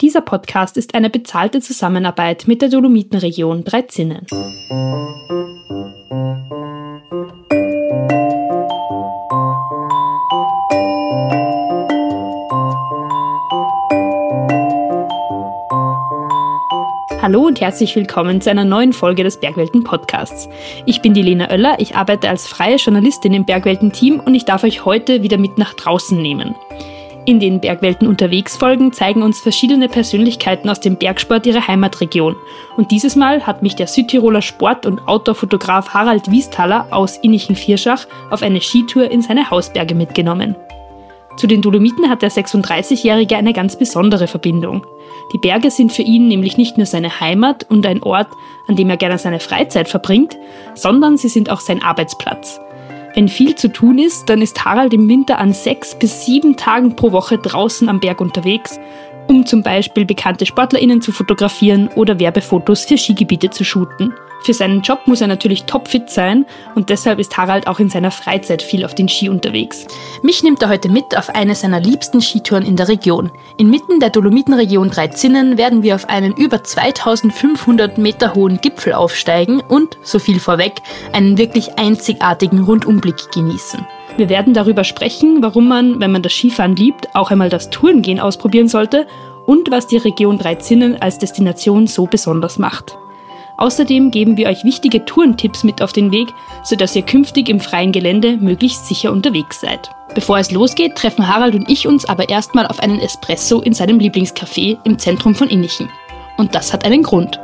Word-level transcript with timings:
Dieser 0.00 0.20
Podcast 0.20 0.76
ist 0.76 0.94
eine 0.94 1.10
bezahlte 1.10 1.60
Zusammenarbeit 1.60 2.46
mit 2.46 2.62
der 2.62 2.68
Dolomitenregion 2.68 3.64
Dreizinnen. 3.64 4.28
Hallo 17.20 17.44
und 17.44 17.60
herzlich 17.60 17.96
willkommen 17.96 18.40
zu 18.40 18.50
einer 18.50 18.64
neuen 18.64 18.92
Folge 18.92 19.24
des 19.24 19.40
Bergwelten 19.40 19.82
Podcasts. 19.82 20.48
Ich 20.86 21.02
bin 21.02 21.12
die 21.12 21.22
Lena 21.22 21.50
Oeller, 21.50 21.80
ich 21.80 21.96
arbeite 21.96 22.28
als 22.28 22.46
freie 22.46 22.76
Journalistin 22.76 23.34
im 23.34 23.44
Bergwelten 23.44 23.90
Team 23.90 24.20
und 24.20 24.36
ich 24.36 24.44
darf 24.44 24.62
euch 24.62 24.84
heute 24.84 25.24
wieder 25.24 25.38
mit 25.38 25.58
nach 25.58 25.74
draußen 25.74 26.22
nehmen. 26.22 26.54
In 27.28 27.40
den 27.40 27.60
Bergwelten 27.60 28.08
unterwegs 28.08 28.56
Folgen 28.56 28.90
zeigen 28.90 29.22
uns 29.22 29.38
verschiedene 29.38 29.90
Persönlichkeiten 29.90 30.70
aus 30.70 30.80
dem 30.80 30.96
Bergsport 30.96 31.44
ihre 31.44 31.68
Heimatregion. 31.68 32.36
Und 32.78 32.90
dieses 32.90 33.16
Mal 33.16 33.46
hat 33.46 33.62
mich 33.62 33.76
der 33.76 33.86
Südtiroler 33.86 34.40
Sport- 34.40 34.86
und 34.86 35.06
Outdoor-Fotograf 35.06 35.90
Harald 35.90 36.30
Wiesthaler 36.30 36.86
aus 36.90 37.18
Innichen-Vierschach 37.18 38.06
auf 38.30 38.40
eine 38.40 38.62
Skitour 38.62 39.10
in 39.10 39.20
seine 39.20 39.50
Hausberge 39.50 39.94
mitgenommen. 39.94 40.56
Zu 41.36 41.46
den 41.46 41.60
Dolomiten 41.60 42.08
hat 42.08 42.22
der 42.22 42.30
36-Jährige 42.30 43.36
eine 43.36 43.52
ganz 43.52 43.76
besondere 43.76 44.26
Verbindung. 44.26 44.86
Die 45.34 45.38
Berge 45.38 45.70
sind 45.70 45.92
für 45.92 46.00
ihn 46.00 46.28
nämlich 46.28 46.56
nicht 46.56 46.78
nur 46.78 46.86
seine 46.86 47.20
Heimat 47.20 47.66
und 47.68 47.84
ein 47.84 48.02
Ort, 48.02 48.28
an 48.68 48.76
dem 48.76 48.88
er 48.88 48.96
gerne 48.96 49.18
seine 49.18 49.40
Freizeit 49.40 49.90
verbringt, 49.90 50.38
sondern 50.74 51.18
sie 51.18 51.28
sind 51.28 51.50
auch 51.50 51.60
sein 51.60 51.82
Arbeitsplatz. 51.82 52.58
Wenn 53.14 53.28
viel 53.28 53.54
zu 53.54 53.72
tun 53.72 53.98
ist, 53.98 54.28
dann 54.28 54.42
ist 54.42 54.64
Harald 54.64 54.92
im 54.92 55.08
Winter 55.08 55.38
an 55.38 55.52
sechs 55.52 55.94
bis 55.98 56.24
sieben 56.26 56.56
Tagen 56.56 56.94
pro 56.94 57.12
Woche 57.12 57.38
draußen 57.38 57.88
am 57.88 58.00
Berg 58.00 58.20
unterwegs, 58.20 58.78
um 59.28 59.46
zum 59.46 59.62
Beispiel 59.62 60.04
bekannte 60.04 60.46
SportlerInnen 60.46 61.00
zu 61.00 61.12
fotografieren 61.12 61.88
oder 61.94 62.18
Werbefotos 62.18 62.84
für 62.84 62.98
Skigebiete 62.98 63.50
zu 63.50 63.64
shooten. 63.64 64.12
Für 64.40 64.54
seinen 64.54 64.82
Job 64.82 65.00
muss 65.06 65.20
er 65.20 65.26
natürlich 65.26 65.64
topfit 65.64 66.10
sein 66.10 66.46
und 66.74 66.90
deshalb 66.90 67.18
ist 67.18 67.36
Harald 67.36 67.66
auch 67.66 67.80
in 67.80 67.90
seiner 67.90 68.10
Freizeit 68.10 68.62
viel 68.62 68.84
auf 68.84 68.94
den 68.94 69.08
Ski 69.08 69.28
unterwegs. 69.28 69.86
Mich 70.22 70.42
nimmt 70.42 70.62
er 70.62 70.68
heute 70.68 70.88
mit 70.88 71.16
auf 71.16 71.30
eine 71.30 71.54
seiner 71.54 71.80
liebsten 71.80 72.20
Skitouren 72.20 72.64
in 72.64 72.76
der 72.76 72.88
Region. 72.88 73.32
Inmitten 73.56 74.00
der 74.00 74.10
Dolomitenregion 74.10 74.90
Dreizinnen 74.90 75.58
werden 75.58 75.82
wir 75.82 75.96
auf 75.96 76.08
einen 76.08 76.34
über 76.34 76.62
2500 76.62 77.98
Meter 77.98 78.34
hohen 78.34 78.60
Gipfel 78.60 78.92
aufsteigen 78.92 79.60
und, 79.60 79.98
so 80.02 80.18
viel 80.18 80.38
vorweg, 80.38 80.74
einen 81.12 81.36
wirklich 81.36 81.78
einzigartigen 81.78 82.62
Rundumblick 82.62 83.32
genießen. 83.32 83.84
Wir 84.18 84.28
werden 84.28 84.52
darüber 84.52 84.82
sprechen, 84.82 85.42
warum 85.42 85.68
man, 85.68 86.00
wenn 86.00 86.10
man 86.10 86.22
das 86.22 86.32
Skifahren 86.32 86.74
liebt, 86.74 87.14
auch 87.14 87.30
einmal 87.30 87.50
das 87.50 87.70
Tourengehen 87.70 88.18
ausprobieren 88.18 88.66
sollte 88.66 89.06
und 89.46 89.70
was 89.70 89.86
die 89.86 89.96
Region 89.96 90.38
Dreizinnen 90.38 91.00
als 91.00 91.18
Destination 91.18 91.86
so 91.86 92.06
besonders 92.06 92.58
macht. 92.58 92.98
Außerdem 93.58 94.10
geben 94.10 94.36
wir 94.36 94.48
euch 94.48 94.64
wichtige 94.64 95.04
Tourentipps 95.04 95.62
mit 95.62 95.80
auf 95.82 95.92
den 95.92 96.10
Weg, 96.10 96.26
sodass 96.64 96.96
ihr 96.96 97.02
künftig 97.02 97.48
im 97.48 97.60
freien 97.60 97.92
Gelände 97.92 98.36
möglichst 98.38 98.88
sicher 98.88 99.12
unterwegs 99.12 99.60
seid. 99.60 99.88
Bevor 100.16 100.38
es 100.38 100.50
losgeht, 100.50 100.96
treffen 100.96 101.28
Harald 101.28 101.54
und 101.54 101.70
ich 101.70 101.86
uns 101.86 102.04
aber 102.04 102.28
erstmal 102.28 102.66
auf 102.66 102.80
einen 102.80 102.98
Espresso 102.98 103.60
in 103.60 103.72
seinem 103.72 104.00
Lieblingscafé 104.00 104.78
im 104.82 104.98
Zentrum 104.98 105.36
von 105.36 105.48
Innichen. 105.48 105.88
Und 106.38 106.56
das 106.56 106.72
hat 106.72 106.84
einen 106.84 107.04
Grund. 107.04 107.38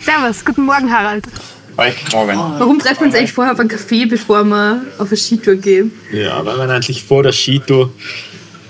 Servus, 0.00 0.44
guten 0.44 0.66
Morgen 0.66 0.92
Harald. 0.92 1.24
Hi, 1.78 1.92
morgen. 2.12 2.36
Warum 2.36 2.78
treffen 2.78 3.00
wir 3.00 3.06
uns 3.06 3.14
eigentlich 3.14 3.32
vorher 3.32 3.52
auf 3.52 3.60
einen 3.60 3.70
Café, 3.70 4.08
bevor 4.08 4.44
wir 4.44 4.84
auf 4.98 5.08
eine 5.08 5.16
Skitour 5.16 5.56
gehen? 5.56 5.92
Ja, 6.12 6.44
weil 6.44 6.56
man 6.56 6.70
eigentlich 6.70 7.02
vor 7.02 7.22
der 7.22 7.32
Skitour 7.32 7.92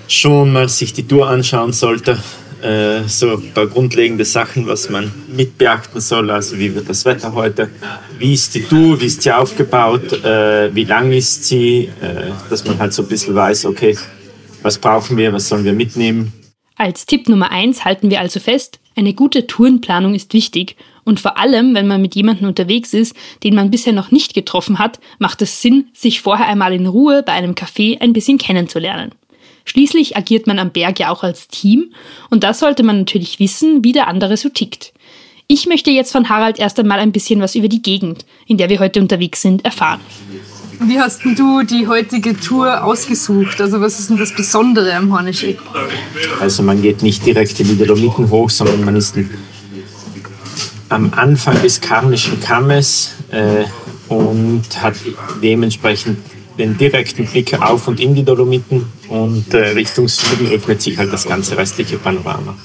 schon 0.07 0.51
mal 0.51 0.67
sich 0.67 0.93
die 0.93 1.07
Tour 1.07 1.27
anschauen 1.27 1.73
sollte 1.73 2.17
äh, 2.61 3.07
so 3.07 3.33
ein 3.33 3.53
paar 3.53 3.67
grundlegende 3.67 4.25
Sachen, 4.25 4.67
was 4.67 4.89
man 4.89 5.11
mit 5.27 5.57
beachten 5.57 5.99
soll. 5.99 6.29
Also 6.31 6.57
wie 6.57 6.73
wird 6.73 6.89
das 6.89 7.05
Wetter 7.05 7.33
heute? 7.33 7.69
Wie 8.17 8.33
ist 8.33 8.55
die 8.55 8.63
Tour? 8.63 8.99
Wie 8.99 9.05
ist 9.05 9.21
sie 9.21 9.31
aufgebaut? 9.31 10.11
Äh, 10.23 10.73
wie 10.73 10.83
lang 10.83 11.11
ist 11.11 11.45
sie? 11.45 11.89
Äh, 12.01 12.31
dass 12.49 12.65
man 12.65 12.79
halt 12.79 12.93
so 12.93 13.03
ein 13.03 13.07
bisschen 13.07 13.35
weiß, 13.35 13.65
okay, 13.65 13.97
was 14.61 14.77
brauchen 14.77 15.17
wir, 15.17 15.31
was 15.33 15.47
sollen 15.47 15.63
wir 15.63 15.73
mitnehmen? 15.73 16.33
Als 16.75 17.05
Tipp 17.05 17.27
Nummer 17.27 17.51
eins 17.51 17.85
halten 17.85 18.09
wir 18.09 18.19
also 18.19 18.39
fest, 18.39 18.79
eine 18.97 19.13
gute 19.13 19.47
Tourenplanung 19.47 20.15
ist 20.15 20.33
wichtig 20.33 20.75
und 21.03 21.19
vor 21.19 21.37
allem, 21.37 21.73
wenn 21.73 21.87
man 21.87 22.01
mit 22.01 22.15
jemandem 22.15 22.47
unterwegs 22.47 22.93
ist, 22.93 23.15
den 23.43 23.55
man 23.55 23.71
bisher 23.71 23.93
noch 23.93 24.11
nicht 24.11 24.33
getroffen 24.33 24.79
hat, 24.79 24.99
macht 25.19 25.41
es 25.41 25.61
Sinn, 25.61 25.87
sich 25.93 26.21
vorher 26.21 26.47
einmal 26.47 26.73
in 26.73 26.87
Ruhe 26.87 27.23
bei 27.23 27.31
einem 27.31 27.53
Café 27.53 28.01
ein 28.01 28.13
bisschen 28.13 28.37
kennenzulernen. 28.37 29.11
Schließlich 29.65 30.17
agiert 30.17 30.47
man 30.47 30.59
am 30.59 30.71
Berg 30.71 30.99
ja 30.99 31.09
auch 31.09 31.23
als 31.23 31.47
Team 31.47 31.93
und 32.29 32.43
da 32.43 32.53
sollte 32.53 32.83
man 32.83 32.99
natürlich 32.99 33.39
wissen, 33.39 33.83
wie 33.83 33.91
der 33.91 34.07
andere 34.07 34.37
so 34.37 34.49
tickt. 34.49 34.93
Ich 35.47 35.65
möchte 35.65 35.91
jetzt 35.91 36.11
von 36.11 36.27
Harald 36.27 36.59
erst 36.59 36.79
einmal 36.79 36.99
ein 36.99 37.13
bisschen 37.13 37.39
was 37.39 37.55
über 37.55 37.69
die 37.69 37.81
Gegend, 37.81 38.25
in 38.47 38.57
der 38.57 38.69
wir 38.69 38.79
heute 38.79 38.99
unterwegs 38.99 39.41
sind, 39.41 39.63
erfahren. 39.63 40.01
Wie 40.79 40.99
hast 40.99 41.21
du 41.25 41.63
die 41.63 41.87
heutige 41.87 42.39
Tour 42.39 42.83
ausgesucht? 42.83 43.59
Also 43.61 43.81
was 43.81 43.99
ist 43.99 44.09
denn 44.09 44.17
das 44.17 44.33
Besondere 44.33 44.93
am 44.93 45.11
Hornischeck? 45.11 45.59
Also 46.39 46.63
man 46.63 46.81
geht 46.81 47.01
nicht 47.01 47.25
direkt 47.25 47.59
in 47.59 47.67
die 47.67 47.77
Dolomiten 47.77 48.29
hoch, 48.29 48.49
sondern 48.49 48.85
man 48.85 48.95
ist 48.95 49.15
am 50.89 51.11
Anfang 51.15 51.61
des 51.61 51.81
Karnischen 51.81 52.39
Kammes 52.39 53.13
äh, 53.31 53.65
und 54.07 54.63
hat 54.81 54.95
dementsprechend 55.41 56.19
den 56.57 56.77
direkten 56.77 57.25
Blick 57.25 57.59
auf 57.59 57.87
und 57.87 57.99
in 57.99 58.15
die 58.15 58.23
Dolomiten 58.23 58.85
und 59.09 59.53
äh, 59.53 59.69
Richtung 59.69 60.07
Süden 60.07 60.47
öffnet 60.51 60.81
sich 60.81 60.97
halt 60.97 61.11
das 61.11 61.27
ganze 61.27 61.57
restliche 61.57 61.97
Panorama. 61.97 62.55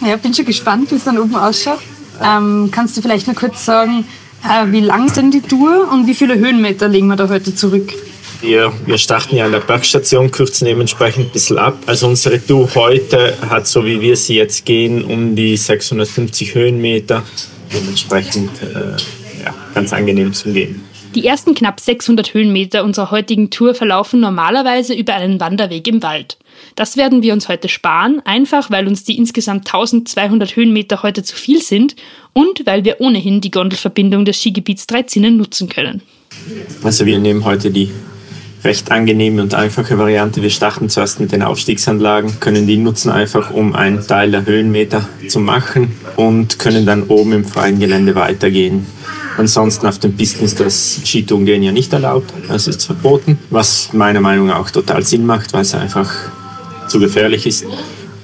Ja, 0.00 0.16
bin 0.16 0.32
schon 0.32 0.46
gespannt, 0.46 0.90
wie 0.90 0.94
es 0.94 1.04
dann 1.04 1.18
oben 1.18 1.34
ausschaut. 1.34 1.80
Ähm, 2.22 2.68
kannst 2.70 2.96
du 2.96 3.02
vielleicht 3.02 3.26
nur 3.26 3.36
kurz 3.36 3.64
sagen, 3.64 4.04
äh, 4.44 4.70
wie 4.72 4.80
lang 4.80 5.06
ist 5.06 5.16
denn 5.16 5.30
die 5.30 5.40
Tour 5.40 5.88
und 5.92 6.06
wie 6.06 6.14
viele 6.14 6.38
Höhenmeter 6.38 6.88
legen 6.88 7.08
wir 7.08 7.16
da 7.16 7.28
heute 7.28 7.54
zurück? 7.54 7.92
Wir, 8.40 8.72
wir 8.86 8.96
starten 8.96 9.36
ja 9.36 9.44
an 9.44 9.52
der 9.52 9.60
Bergstation, 9.60 10.30
kürzen 10.30 10.64
dementsprechend 10.64 11.26
ein 11.26 11.32
bisschen 11.32 11.58
ab. 11.58 11.76
Also 11.86 12.06
unsere 12.06 12.44
Tour 12.44 12.74
heute 12.74 13.36
hat, 13.50 13.66
so 13.66 13.84
wie 13.84 14.00
wir 14.00 14.16
sie 14.16 14.36
jetzt 14.36 14.64
gehen, 14.64 15.04
um 15.04 15.36
die 15.36 15.56
650 15.56 16.54
Höhenmeter. 16.54 17.22
Dementsprechend 17.72 18.50
äh, 18.62 19.44
ja, 19.44 19.54
ganz 19.74 19.92
angenehm 19.92 20.32
zum 20.32 20.54
Gehen. 20.54 20.84
Die 21.14 21.26
ersten 21.26 21.54
knapp 21.54 21.80
600 21.80 22.34
Höhenmeter 22.34 22.84
unserer 22.84 23.10
heutigen 23.10 23.50
Tour 23.50 23.74
verlaufen 23.74 24.20
normalerweise 24.20 24.94
über 24.94 25.14
einen 25.14 25.40
Wanderweg 25.40 25.86
im 25.88 26.02
Wald. 26.02 26.38
Das 26.76 26.96
werden 26.96 27.22
wir 27.22 27.32
uns 27.32 27.48
heute 27.48 27.68
sparen, 27.68 28.20
einfach 28.24 28.70
weil 28.70 28.86
uns 28.86 29.04
die 29.04 29.16
insgesamt 29.16 29.66
1200 29.66 30.56
Höhenmeter 30.56 31.02
heute 31.02 31.22
zu 31.22 31.36
viel 31.36 31.62
sind 31.62 31.96
und 32.32 32.66
weil 32.66 32.84
wir 32.84 33.00
ohnehin 33.00 33.40
die 33.40 33.50
Gondelverbindung 33.50 34.24
des 34.24 34.40
Skigebiets 34.40 34.86
Dreizinnen 34.86 35.36
nutzen 35.36 35.68
können. 35.68 36.02
Also 36.82 37.06
wir 37.06 37.18
nehmen 37.18 37.44
heute 37.44 37.70
die 37.70 37.90
recht 38.64 38.90
angenehme 38.90 39.42
und 39.42 39.54
einfache 39.54 39.98
Variante. 39.98 40.42
Wir 40.42 40.50
starten 40.50 40.88
zuerst 40.88 41.20
mit 41.20 41.32
den 41.32 41.42
Aufstiegsanlagen, 41.42 42.40
können 42.40 42.66
die 42.66 42.76
nutzen 42.76 43.10
einfach, 43.10 43.50
um 43.50 43.74
einen 43.74 44.06
Teil 44.06 44.30
der 44.30 44.44
Höhenmeter 44.44 45.08
zu 45.28 45.40
machen 45.40 45.92
und 46.16 46.58
können 46.58 46.86
dann 46.86 47.04
oben 47.04 47.32
im 47.32 47.44
freien 47.44 47.78
Gelände 47.78 48.14
weitergehen. 48.14 48.86
Ansonsten 49.38 49.86
auf 49.86 49.98
den 49.98 50.16
Pisten 50.16 50.44
ist 50.44 50.60
das 50.60 51.00
Skitourengehen 51.04 51.62
ja 51.62 51.72
nicht 51.72 51.92
erlaubt, 51.92 52.32
es 52.50 52.68
ist 52.68 52.84
verboten, 52.84 53.38
was 53.48 53.92
meiner 53.92 54.20
Meinung 54.20 54.48
nach 54.48 54.58
auch 54.58 54.70
total 54.70 55.02
Sinn 55.02 55.24
macht, 55.24 55.52
weil 55.54 55.62
es 55.62 55.74
einfach 55.74 56.10
zu 56.90 56.98
gefährlich 57.00 57.46
ist. 57.46 57.64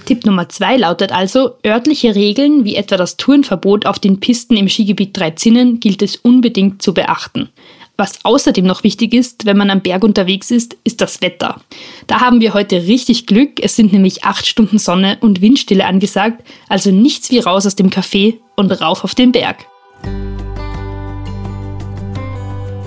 Tipp 0.04 0.24
Nummer 0.24 0.48
zwei 0.48 0.76
lautet 0.76 1.10
also, 1.10 1.52
örtliche 1.66 2.14
Regeln 2.14 2.64
wie 2.64 2.76
etwa 2.76 2.96
das 2.96 3.16
Tourenverbot 3.16 3.86
auf 3.86 3.98
den 3.98 4.20
Pisten 4.20 4.56
im 4.56 4.68
Skigebiet 4.68 5.16
Dreizinnen 5.16 5.80
gilt 5.80 6.02
es 6.02 6.16
unbedingt 6.16 6.80
zu 6.80 6.94
beachten. 6.94 7.48
Was 7.96 8.24
außerdem 8.24 8.66
noch 8.66 8.84
wichtig 8.84 9.14
ist, 9.14 9.46
wenn 9.46 9.56
man 9.56 9.70
am 9.70 9.80
Berg 9.80 10.04
unterwegs 10.04 10.50
ist, 10.50 10.76
ist 10.84 11.00
das 11.00 11.22
Wetter. 11.22 11.62
Da 12.06 12.20
haben 12.20 12.42
wir 12.42 12.52
heute 12.52 12.86
richtig 12.86 13.26
Glück. 13.26 13.58
Es 13.62 13.74
sind 13.74 13.92
nämlich 13.92 14.22
acht 14.22 14.46
Stunden 14.46 14.78
Sonne 14.78 15.16
und 15.22 15.40
Windstille 15.40 15.86
angesagt, 15.86 16.46
also 16.68 16.90
nichts 16.90 17.30
wie 17.30 17.38
raus 17.38 17.66
aus 17.66 17.74
dem 17.74 17.88
Café 17.88 18.34
und 18.54 18.70
rauf 18.70 19.02
auf 19.02 19.14
den 19.14 19.32
Berg. 19.32 19.64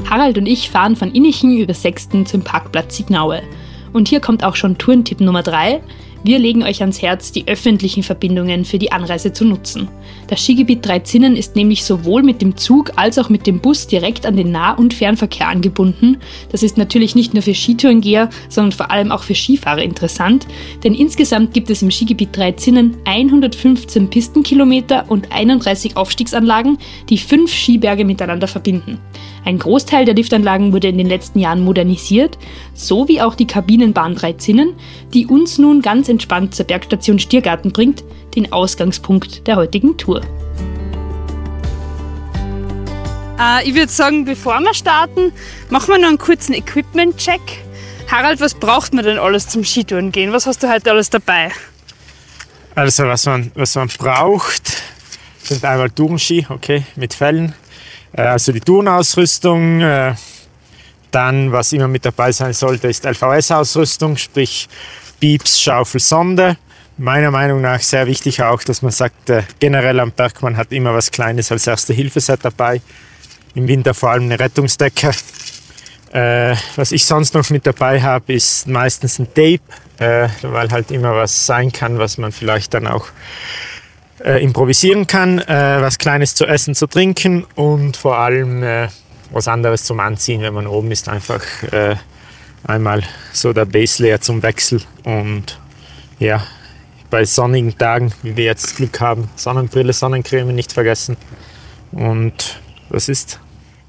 Harald 0.10 0.38
und 0.38 0.46
ich 0.46 0.70
fahren 0.70 0.96
von 0.96 1.12
Innichen 1.12 1.58
über 1.58 1.74
Sechsten 1.74 2.26
zum 2.26 2.44
Parkplatz 2.44 2.96
Signaue. 2.96 3.42
Und 3.94 4.08
hier 4.08 4.20
kommt 4.20 4.44
auch 4.44 4.56
schon 4.56 4.78
Tourentipp 4.78 5.22
Nummer 5.22 5.44
3. 5.44 5.82
Wir 6.22 6.38
legen 6.38 6.64
euch 6.64 6.82
ans 6.82 7.02
Herz, 7.02 7.32
die 7.32 7.48
öffentlichen 7.48 8.04
Verbindungen 8.04 8.66
für 8.66 8.78
die 8.78 8.92
Anreise 8.92 9.32
zu 9.32 9.46
nutzen. 9.46 9.88
Das 10.28 10.44
Skigebiet 10.44 10.86
Dreizinnen 10.86 11.38
ist 11.38 11.56
nämlich 11.56 11.86
sowohl 11.86 12.24
mit 12.24 12.42
dem 12.42 12.58
Zug 12.58 12.92
als 12.98 13.18
auch 13.18 13.30
mit 13.30 13.48
dem 13.48 13.62
Bus 13.62 13.88
direkt 13.88 14.26
an 14.26 14.36
den 14.36 14.52
Nah- 14.52 14.74
und 14.74 14.94
Fernverkehr 14.94 15.48
angebunden. 15.48 16.18
Das 16.52 16.62
ist 16.62 16.78
natürlich 16.78 17.16
nicht 17.16 17.34
nur 17.34 17.42
für 17.42 17.56
Skitourengeher, 17.56 18.30
sondern 18.50 18.74
vor 18.74 18.92
allem 18.92 19.14
auch 19.14 19.24
für 19.24 19.34
Skifahrer 19.34 19.82
interessant, 19.82 20.46
denn 20.84 20.94
insgesamt 20.94 21.54
gibt 21.54 21.70
es 21.70 21.82
im 21.82 21.90
Skigebiet 21.90 22.36
Dreizinnen 22.36 22.98
115 23.06 24.10
Pistenkilometer 24.10 25.06
und 25.08 25.32
31 25.32 25.96
Aufstiegsanlagen, 25.96 26.80
die 27.08 27.18
fünf 27.18 27.54
Skiberge 27.54 28.04
miteinander 28.04 28.48
verbinden. 28.48 29.00
Ein 29.50 29.58
Großteil 29.58 30.06
der 30.06 30.14
Liftanlagen 30.14 30.74
wurde 30.74 30.90
in 30.90 31.00
den 31.00 31.08
letzten 31.08 31.40
Jahren 31.40 31.62
modernisiert, 31.64 32.38
so 32.76 33.08
wie 33.08 33.20
auch 33.20 33.34
die 33.34 33.48
Kabinenbahn 33.48 34.14
Dreizinnen, 34.14 34.76
die 35.12 35.26
uns 35.26 35.58
nun 35.58 35.82
ganz 35.82 36.08
entspannt 36.08 36.54
zur 36.54 36.68
Bergstation 36.68 37.18
Stiergarten 37.18 37.72
bringt, 37.72 38.04
den 38.36 38.54
Ausgangspunkt 38.54 39.48
der 39.48 39.56
heutigen 39.56 39.98
Tour. 39.98 40.22
Äh, 43.40 43.68
ich 43.68 43.74
würde 43.74 43.88
sagen, 43.88 44.24
bevor 44.24 44.60
wir 44.60 44.76
starten, 44.76 45.32
machen 45.72 45.88
wir 45.88 45.98
noch 45.98 46.10
einen 46.10 46.20
kurzen 46.20 46.54
Equipment-Check. 46.54 47.42
Harald, 48.08 48.42
was 48.42 48.54
braucht 48.54 48.94
man 48.94 49.04
denn 49.04 49.18
alles 49.18 49.48
zum 49.48 49.64
Skitouren 49.64 50.12
gehen? 50.12 50.32
Was 50.32 50.46
hast 50.46 50.62
du 50.62 50.70
heute 50.72 50.92
alles 50.92 51.10
dabei? 51.10 51.50
Also 52.76 53.06
was 53.06 53.26
man, 53.26 53.52
was 53.56 53.74
man 53.74 53.88
braucht, 53.98 54.84
sind 55.42 55.66
einmal 55.66 55.90
Tourenski, 55.90 56.46
okay, 56.50 56.84
mit 56.96 57.16
Fellen. 57.16 57.56
Äh, 58.14 58.22
also 58.22 58.52
die 58.52 58.62
Turnausrüstung. 58.62 59.82
Äh, 59.82 60.16
dann, 61.12 61.52
was 61.52 61.74
immer 61.74 61.88
mit 61.88 62.06
dabei 62.06 62.32
sein 62.32 62.54
sollte, 62.54 62.88
ist 62.88 63.04
LVS-Ausrüstung, 63.04 64.16
sprich 64.16 64.70
Pieps, 65.20 65.60
Schaufel, 65.60 66.00
Sonde. 66.00 66.58
Meiner 66.98 67.32
Meinung 67.32 67.62
nach 67.62 67.80
sehr 67.80 68.06
wichtig 68.06 68.44
auch, 68.44 68.62
dass 68.64 68.84
man 68.84 68.92
sagt, 68.92 69.32
generell 69.60 70.00
am 70.02 70.12
Berg, 70.12 70.42
man 70.44 70.56
hat 70.56 70.72
immer 70.72 70.94
was 70.94 71.10
Kleines 71.10 71.52
als 71.52 71.66
erste 71.66 71.94
Hilfeset 71.94 72.40
dabei. 72.44 72.82
Im 73.56 73.68
Winter 73.68 73.94
vor 73.94 74.12
allem 74.12 74.24
eine 74.24 74.40
Rettungsdecke. 74.40 75.12
Äh, 76.12 76.56
was 76.76 76.92
ich 76.92 77.06
sonst 77.06 77.36
noch 77.36 77.50
mit 77.52 77.68
dabei 77.68 78.02
habe, 78.02 78.34
ist 78.34 78.68
meistens 78.68 79.20
ein 79.20 79.28
Tape, 79.28 79.60
äh, 80.00 80.28
weil 80.42 80.72
halt 80.72 80.90
immer 80.90 81.16
was 81.16 81.46
sein 81.46 81.72
kann, 81.72 82.00
was 82.00 82.18
man 82.18 82.32
vielleicht 82.32 82.74
dann 82.74 82.88
auch 82.88 83.06
äh, 84.24 84.44
improvisieren 84.44 85.08
kann, 85.08 85.40
äh, 85.40 85.78
was 85.82 85.98
Kleines 85.98 86.36
zu 86.36 86.46
essen, 86.46 86.76
zu 86.76 86.88
trinken 86.88 87.46
und 87.56 87.98
vor 87.98 88.18
allem 88.18 88.64
äh, 88.64 88.88
was 89.32 89.48
anderes 89.48 89.84
zum 89.84 90.00
Anziehen, 90.00 90.42
wenn 90.42 90.54
man 90.54 90.68
oben 90.68 90.92
ist, 90.92 91.08
einfach 91.08 91.42
äh, 91.72 91.96
einmal 92.64 93.04
so 93.32 93.54
der 93.54 93.66
Base 93.66 94.04
Layer 94.04 94.22
zum 94.22 94.42
Wechsel 94.44 94.82
und 95.04 95.60
ja, 96.20 96.44
bei 97.10 97.26
sonnigen 97.26 97.78
Tagen, 97.78 98.12
wie 98.24 98.36
wir 98.36 98.46
jetzt 98.46 98.76
Glück 98.76 99.00
haben, 99.00 99.30
Sonnenbrille, 99.36 99.94
Sonnencreme 99.94 100.54
nicht 100.54 100.74
vergessen 100.74 101.18
und 101.92 102.60
was 102.90 103.10
ist? 103.10 103.40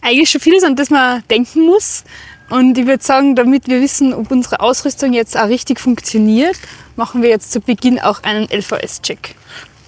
Eigentlich 0.02 0.30
schon 0.30 0.40
vieles, 0.40 0.64
an 0.64 0.76
das 0.76 0.90
man 0.90 1.22
denken 1.28 1.66
muss. 1.66 2.04
Und 2.48 2.76
ich 2.76 2.86
würde 2.86 3.02
sagen, 3.02 3.36
damit 3.36 3.68
wir 3.68 3.80
wissen, 3.80 4.12
ob 4.12 4.30
unsere 4.30 4.60
Ausrüstung 4.60 5.12
jetzt 5.12 5.38
auch 5.38 5.46
richtig 5.48 5.78
funktioniert, 5.78 6.56
machen 6.96 7.22
wir 7.22 7.30
jetzt 7.30 7.52
zu 7.52 7.60
Beginn 7.60 8.00
auch 8.00 8.22
einen 8.24 8.48
LVS-Check. 8.50 9.36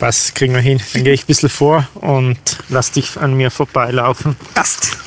Was 0.02 0.34
kriegen 0.34 0.52
wir 0.52 0.60
hin? 0.60 0.80
Dann 0.94 1.04
gehe 1.04 1.12
ich 1.12 1.22
ein 1.22 1.26
bisschen 1.28 1.48
vor 1.48 1.86
und 1.94 2.36
lass 2.68 2.90
dich 2.90 3.16
an 3.18 3.34
mir 3.34 3.52
vorbeilaufen. 3.52 4.34
Passt. 4.52 4.98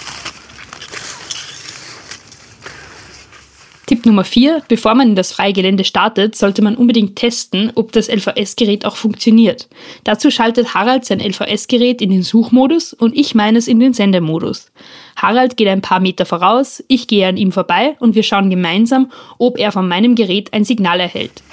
Tipp 3.88 4.06
Nummer 4.06 4.24
4. 4.24 4.64
Bevor 4.70 4.96
man 4.96 5.10
in 5.10 5.16
das 5.18 5.34
freie 5.34 5.52
Gelände 5.52 5.84
startet, 5.84 6.38
sollte 6.38 6.62
man 6.62 6.78
unbedingt 6.78 7.18
testen, 7.18 7.74
ob 7.76 7.92
das 7.92 8.08
LVS-Gerät 8.08 8.86
auch 8.86 8.96
funktioniert. 8.96 9.68
Dazu 10.06 10.32
schaltet 10.32 10.74
Harald 10.74 11.04
sein 11.04 11.20
LVS-Gerät 11.20 12.02
in 12.02 12.12
den 12.12 12.24
Suchmodus 12.24 12.94
und 12.94 13.18
ich 13.18 13.36
meines 13.36 13.68
in 13.68 13.82
den 13.82 13.92
Sendemodus. 13.92 14.72
Harald 15.18 15.58
geht 15.58 15.68
ein 15.68 15.82
paar 15.82 16.00
Meter 16.00 16.26
voraus, 16.26 16.82
ich 16.88 17.08
gehe 17.08 17.28
an 17.28 17.36
ihm 17.36 17.52
vorbei 17.52 17.98
und 18.00 18.16
wir 18.16 18.24
schauen 18.24 18.50
gemeinsam, 18.50 19.12
ob 19.40 19.60
er 19.60 19.74
von 19.74 19.90
meinem 19.90 20.16
Gerät 20.16 20.54
ein 20.54 20.64
Signal 20.64 21.02
erhält. 21.02 21.44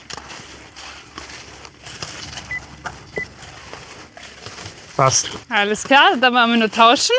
Passt. 5.02 5.30
Alles 5.48 5.82
klar, 5.82 6.16
dann 6.20 6.32
wollen 6.32 6.50
wir 6.52 6.58
nur 6.58 6.70
tauschen. 6.70 7.16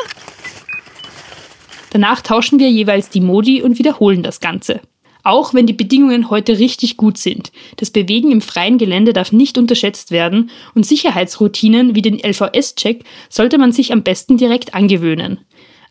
Danach 1.90 2.22
tauschen 2.22 2.58
wir 2.58 2.70
jeweils 2.70 3.10
die 3.10 3.20
Modi 3.20 3.60
und 3.60 3.78
wiederholen 3.78 4.22
das 4.22 4.40
Ganze. 4.40 4.80
Auch 5.22 5.52
wenn 5.52 5.66
die 5.66 5.74
Bedingungen 5.74 6.30
heute 6.30 6.58
richtig 6.58 6.96
gut 6.96 7.18
sind. 7.18 7.52
Das 7.76 7.90
Bewegen 7.90 8.32
im 8.32 8.40
freien 8.40 8.78
Gelände 8.78 9.12
darf 9.12 9.32
nicht 9.32 9.58
unterschätzt 9.58 10.12
werden 10.12 10.48
und 10.74 10.86
Sicherheitsroutinen 10.86 11.94
wie 11.94 12.00
den 12.00 12.18
LVS-Check 12.18 13.04
sollte 13.28 13.58
man 13.58 13.70
sich 13.70 13.92
am 13.92 14.02
besten 14.02 14.38
direkt 14.38 14.72
angewöhnen. 14.72 15.40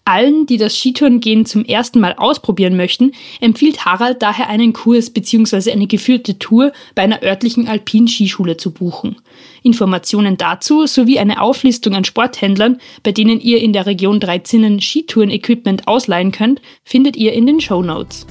Allen, 0.06 0.46
die 0.46 0.58
das 0.58 0.78
Skitourengehen 0.78 1.46
zum 1.46 1.64
ersten 1.64 2.02
Mal 2.02 2.14
ausprobieren 2.18 2.76
möchten, 2.76 3.14
empfiehlt 3.40 3.86
Harald 3.86 4.22
daher 4.22 4.50
einen 4.50 4.74
Kurs 4.74 5.10
bzw. 5.10 5.72
eine 5.72 5.88
geführte 5.88 6.38
Tour 6.40 6.74
bei 6.94 7.04
einer 7.04 7.24
örtlichen 7.24 7.68
Alpin-Skischule 7.68 8.58
zu 8.58 8.72
buchen. 8.72 9.16
Informationen 9.64 10.36
dazu 10.36 10.88
sowie 10.88 11.20
eine 11.20 11.42
Auflistung 11.42 11.96
an 11.96 12.04
Sporthändlern, 12.04 12.82
bei 13.04 13.14
denen 13.14 13.40
ihr 13.40 13.62
in 13.62 13.72
der 13.72 13.86
Region 13.86 14.20
Dreizinnen 14.20 14.82
Skitouren-Equipment 14.82 15.88
ausleihen 15.88 16.34
könnt, 16.34 16.62
findet 16.84 17.16
ihr 17.16 17.32
in 17.32 17.48
den 17.48 17.62
Show 17.62 17.82
Notes. 17.82 18.28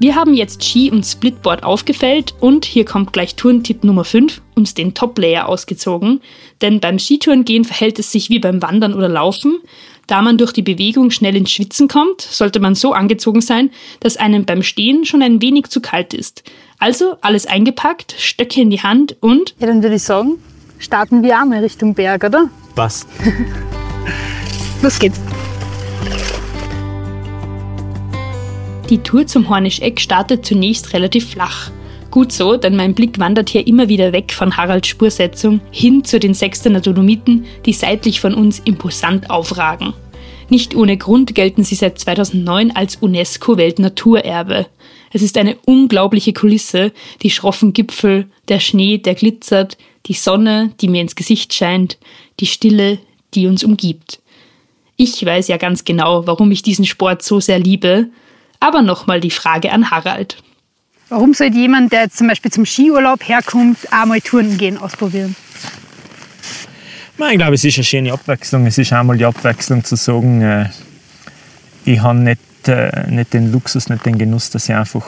Wir 0.00 0.14
haben 0.14 0.32
jetzt 0.32 0.64
Ski 0.64 0.90
und 0.90 1.04
Splitboard 1.04 1.62
aufgefällt 1.62 2.32
und 2.40 2.64
hier 2.64 2.86
kommt 2.86 3.12
gleich 3.12 3.34
Tourentipp 3.34 3.84
Nummer 3.84 4.04
5, 4.04 4.40
uns 4.54 4.72
den 4.72 4.94
Top-Layer 4.94 5.46
ausgezogen. 5.46 6.22
Denn 6.62 6.80
beim 6.80 6.98
Skitourengehen 6.98 7.64
verhält 7.64 7.98
es 7.98 8.10
sich 8.10 8.30
wie 8.30 8.38
beim 8.38 8.62
Wandern 8.62 8.94
oder 8.94 9.10
Laufen. 9.10 9.58
Da 10.06 10.22
man 10.22 10.38
durch 10.38 10.52
die 10.52 10.62
Bewegung 10.62 11.10
schnell 11.10 11.36
ins 11.36 11.50
Schwitzen 11.50 11.86
kommt, 11.86 12.22
sollte 12.22 12.60
man 12.60 12.74
so 12.74 12.94
angezogen 12.94 13.42
sein, 13.42 13.68
dass 14.00 14.16
einem 14.16 14.46
beim 14.46 14.62
Stehen 14.62 15.04
schon 15.04 15.20
ein 15.20 15.42
wenig 15.42 15.66
zu 15.66 15.82
kalt 15.82 16.14
ist. 16.14 16.44
Also 16.78 17.16
alles 17.20 17.44
eingepackt, 17.44 18.14
Stöcke 18.18 18.62
in 18.62 18.70
die 18.70 18.80
Hand 18.80 19.16
und... 19.20 19.54
Ja, 19.58 19.66
dann 19.66 19.82
würde 19.82 19.96
ich 19.96 20.02
sagen, 20.02 20.38
starten 20.78 21.22
wir 21.22 21.38
auch 21.38 21.44
mal 21.44 21.62
Richtung 21.62 21.92
Berg, 21.92 22.24
oder? 22.24 22.48
Passt. 22.74 23.06
Los 24.82 24.98
geht's. 24.98 25.20
Die 28.90 28.98
Tour 28.98 29.24
zum 29.24 29.48
Hornischeck 29.48 30.00
startet 30.00 30.44
zunächst 30.44 30.92
relativ 30.94 31.30
flach. 31.30 31.70
Gut 32.10 32.32
so, 32.32 32.56
denn 32.56 32.74
mein 32.74 32.92
Blick 32.92 33.20
wandert 33.20 33.48
hier 33.48 33.64
immer 33.64 33.88
wieder 33.88 34.12
weg 34.12 34.32
von 34.32 34.56
Haralds 34.56 34.88
Spursetzung 34.88 35.60
hin 35.70 36.02
zu 36.02 36.18
den 36.18 36.34
Sechstener 36.34 36.80
Dolomiten, 36.80 37.44
die 37.64 37.72
seitlich 37.72 38.20
von 38.20 38.34
uns 38.34 38.58
imposant 38.58 39.30
aufragen. 39.30 39.94
Nicht 40.48 40.74
ohne 40.74 40.96
Grund 40.96 41.36
gelten 41.36 41.62
sie 41.62 41.76
seit 41.76 42.00
2009 42.00 42.72
als 42.72 42.96
UNESCO-Weltnaturerbe. 42.96 44.66
Es 45.12 45.22
ist 45.22 45.38
eine 45.38 45.56
unglaubliche 45.66 46.32
Kulisse, 46.32 46.92
die 47.22 47.30
schroffen 47.30 47.72
Gipfel, 47.72 48.26
der 48.48 48.58
Schnee, 48.58 48.98
der 48.98 49.14
glitzert, 49.14 49.78
die 50.06 50.14
Sonne, 50.14 50.72
die 50.80 50.88
mir 50.88 51.02
ins 51.02 51.14
Gesicht 51.14 51.54
scheint, 51.54 51.96
die 52.40 52.46
Stille, 52.46 52.98
die 53.34 53.46
uns 53.46 53.62
umgibt. 53.62 54.18
Ich 54.96 55.24
weiß 55.24 55.46
ja 55.46 55.58
ganz 55.58 55.84
genau, 55.84 56.26
warum 56.26 56.50
ich 56.50 56.62
diesen 56.62 56.86
Sport 56.86 57.22
so 57.22 57.38
sehr 57.38 57.60
liebe, 57.60 58.10
aber 58.60 58.82
nochmal 58.82 59.20
die 59.20 59.30
Frage 59.30 59.72
an 59.72 59.90
Harald. 59.90 60.36
Warum 61.08 61.34
sollte 61.34 61.56
jemand, 61.56 61.92
der 61.92 62.10
zum 62.10 62.28
Beispiel 62.28 62.52
zum 62.52 62.64
Skiurlaub 62.64 63.26
herkommt, 63.26 63.78
einmal 63.92 64.20
Touren 64.20 64.56
gehen 64.58 64.78
ausprobieren? 64.78 65.34
Ich 67.18 67.36
glaube, 67.36 67.54
es 67.54 67.64
ist 67.64 67.76
eine 67.76 67.84
schöne 67.84 68.12
Abwechslung. 68.12 68.66
Es 68.66 68.78
ist 68.78 68.92
einmal 68.92 69.18
die 69.18 69.24
Abwechslung 69.24 69.84
zu 69.84 69.96
sagen, 69.96 70.40
äh, 70.40 70.70
ich 71.84 72.00
habe 72.00 72.18
nicht, 72.18 72.68
äh, 72.68 73.10
nicht 73.10 73.34
den 73.34 73.52
Luxus, 73.52 73.88
nicht 73.88 74.06
den 74.06 74.16
Genuss, 74.16 74.50
dass 74.50 74.68
ich 74.68 74.74
einfach 74.74 75.04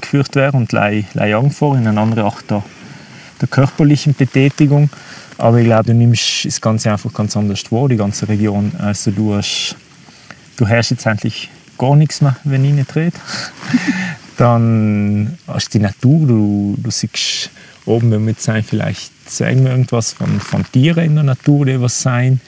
geführt 0.00 0.34
werde 0.34 0.56
und 0.56 0.68
gleich, 0.68 1.04
gleich 1.12 1.34
anfahre 1.34 1.76
in 1.76 1.86
eine 1.86 2.00
andere 2.00 2.24
Art 2.24 2.50
der, 2.50 2.64
der 3.40 3.48
körperlichen 3.48 4.14
Betätigung. 4.14 4.90
Aber 5.38 5.58
ich 5.58 5.66
glaube, 5.66 5.84
du 5.84 5.94
nimmst 5.94 6.44
das 6.44 6.60
Ganze 6.60 6.90
einfach 6.90 7.12
ganz 7.12 7.36
anders 7.36 7.70
wahr, 7.70 7.88
die 7.88 7.96
ganze 7.96 8.28
Region. 8.28 8.72
Also 8.78 9.10
du, 9.10 9.34
hast, 9.34 9.76
du 10.56 10.66
hörst 10.66 10.90
jetzt 10.90 11.06
endlich 11.06 11.50
gar 11.78 11.96
nichts 11.96 12.20
mehr, 12.20 12.36
wenn 12.44 12.64
ich 12.64 12.72
nicht 12.72 12.94
rede. 12.96 13.16
Dann 14.36 15.38
hast 15.46 15.72
du 15.74 15.78
die 15.78 15.84
Natur, 15.84 16.26
du, 16.26 16.74
du 16.78 16.90
siehst 16.90 17.50
oben, 17.86 18.10
wenn 18.10 18.26
wir 18.26 18.34
sein, 18.36 18.64
vielleicht 18.64 19.12
zeigen 19.30 19.64
wir 19.64 19.70
irgendwas 19.70 20.12
von, 20.12 20.40
von 20.40 20.64
Tieren 20.72 21.04
in 21.04 21.14
der 21.14 21.24
Natur, 21.24 21.66
die 21.66 21.80
was 21.80 22.02
sein. 22.02 22.40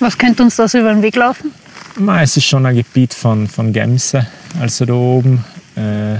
Was 0.00 0.18
könnte 0.18 0.42
uns 0.42 0.56
das 0.56 0.74
über 0.74 0.92
den 0.92 1.02
Weg 1.02 1.16
laufen? 1.16 1.52
Es 2.20 2.36
ist 2.36 2.44
schon 2.44 2.66
ein 2.66 2.76
Gebiet 2.76 3.14
von, 3.14 3.48
von 3.48 3.72
Gemse, 3.72 4.26
also 4.60 4.84
da 4.84 4.92
oben. 4.92 5.44
Äh, 5.74 6.18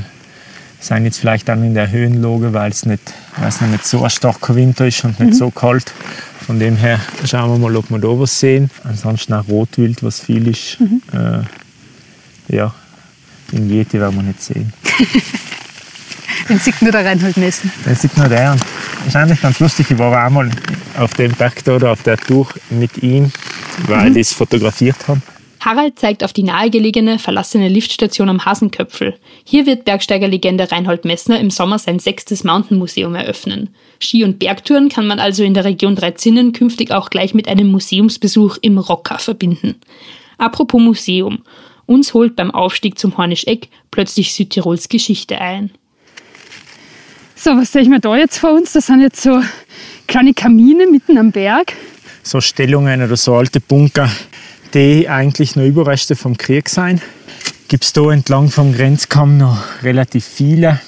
sind 0.80 1.04
jetzt 1.04 1.18
vielleicht 1.18 1.50
auch 1.50 1.56
in 1.56 1.74
der 1.74 1.90
Höhenlage, 1.90 2.52
weil 2.52 2.70
es 2.70 2.86
nicht, 2.86 3.12
nicht 3.70 3.84
so 3.84 4.02
ein 4.04 4.10
starker 4.10 4.54
Winter 4.54 4.86
ist 4.86 5.04
und 5.04 5.18
nicht 5.18 5.32
mhm. 5.32 5.36
so 5.36 5.50
kalt. 5.50 5.92
Von 6.46 6.58
dem 6.58 6.76
her 6.76 7.00
schauen 7.24 7.50
wir 7.50 7.58
mal, 7.58 7.76
ob 7.76 7.90
wir 7.90 7.98
da 7.98 8.08
was 8.08 8.38
sehen. 8.38 8.70
Ansonsten 8.84 9.34
auch 9.34 9.46
Rotwild, 9.48 10.02
was 10.02 10.20
viel 10.20 10.48
ist. 10.48 10.80
Mhm. 10.80 11.02
Äh, 11.12 11.40
ja, 12.48 12.74
den 13.52 13.70
Yeti 13.70 14.00
werden 14.00 14.16
wir 14.16 14.22
nicht 14.22 14.42
sehen. 14.42 14.72
den 16.48 16.58
sieht 16.58 16.80
nur 16.82 16.92
der 16.92 17.04
Reinhold 17.04 17.36
Messen. 17.36 17.70
Den 17.86 17.94
sieht 17.94 18.16
nur 18.16 18.28
der. 18.28 18.52
Und 18.52 18.60
das 18.60 19.08
ist 19.08 19.16
eigentlich 19.16 19.40
ganz 19.40 19.60
lustig. 19.60 19.90
Ich 19.90 19.98
war 19.98 20.26
auch 20.26 20.30
mal 20.30 20.50
auf 20.98 21.14
dem 21.14 21.32
Berg 21.32 21.64
da 21.64 21.76
oder 21.76 21.92
auf 21.92 22.02
der 22.02 22.16
Tour 22.16 22.48
mit 22.70 23.02
ihm, 23.02 23.30
weil 23.86 24.10
mhm. 24.10 24.16
ich 24.16 24.28
es 24.28 24.32
fotografiert 24.32 24.96
habe. 25.08 25.20
Harald 25.60 25.98
zeigt 25.98 26.22
auf 26.22 26.32
die 26.32 26.44
nahegelegene, 26.44 27.18
verlassene 27.18 27.68
Liftstation 27.68 28.28
am 28.28 28.44
Hasenköpfel. 28.44 29.16
Hier 29.44 29.66
wird 29.66 29.84
Bergsteigerlegende 29.84 30.70
Reinhold 30.70 31.04
Messner 31.04 31.40
im 31.40 31.50
Sommer 31.50 31.78
sein 31.78 31.98
sechstes 31.98 32.44
Mountain-Museum 32.44 33.14
eröffnen. 33.14 33.70
Ski- 33.98 34.24
und 34.24 34.38
Bergtouren 34.38 34.88
kann 34.88 35.06
man 35.06 35.18
also 35.18 35.42
in 35.42 35.54
der 35.54 35.64
Region 35.64 35.96
Dreizinnen 35.96 36.52
künftig 36.52 36.92
auch 36.92 37.10
gleich 37.10 37.34
mit 37.34 37.48
einem 37.48 37.70
Museumsbesuch 37.70 38.58
im 38.62 38.78
Rocker 38.78 39.18
verbinden. 39.18 39.76
Apropos 40.38 40.80
Museum. 40.80 41.40
Uns 41.88 42.12
holt 42.12 42.36
beim 42.36 42.50
Aufstieg 42.50 42.98
zum 42.98 43.16
Hornischeck 43.16 43.70
plötzlich 43.90 44.34
Südtirols 44.34 44.90
Geschichte 44.90 45.40
ein. 45.40 45.70
So, 47.34 47.52
was 47.52 47.72
sehe 47.72 47.80
ich 47.80 47.88
mir 47.88 47.98
da 47.98 48.14
jetzt 48.14 48.36
vor 48.36 48.52
uns? 48.52 48.74
Das 48.74 48.88
sind 48.88 49.00
jetzt 49.00 49.22
so 49.22 49.40
kleine 50.06 50.34
Kamine 50.34 50.86
mitten 50.86 51.16
am 51.16 51.32
Berg. 51.32 51.72
So 52.22 52.42
Stellungen 52.42 53.02
oder 53.02 53.16
so 53.16 53.34
alte 53.34 53.58
Bunker, 53.60 54.10
die 54.74 55.08
eigentlich 55.08 55.56
nur 55.56 55.64
Überreste 55.64 56.14
vom 56.14 56.36
Krieg 56.36 56.68
sein. 56.68 57.00
Gibt 57.68 57.84
es 57.84 57.94
da 57.94 58.12
entlang 58.12 58.50
vom 58.50 58.74
Grenzkamm 58.74 59.38
noch 59.38 59.58
relativ 59.82 60.26
viele. 60.26 60.80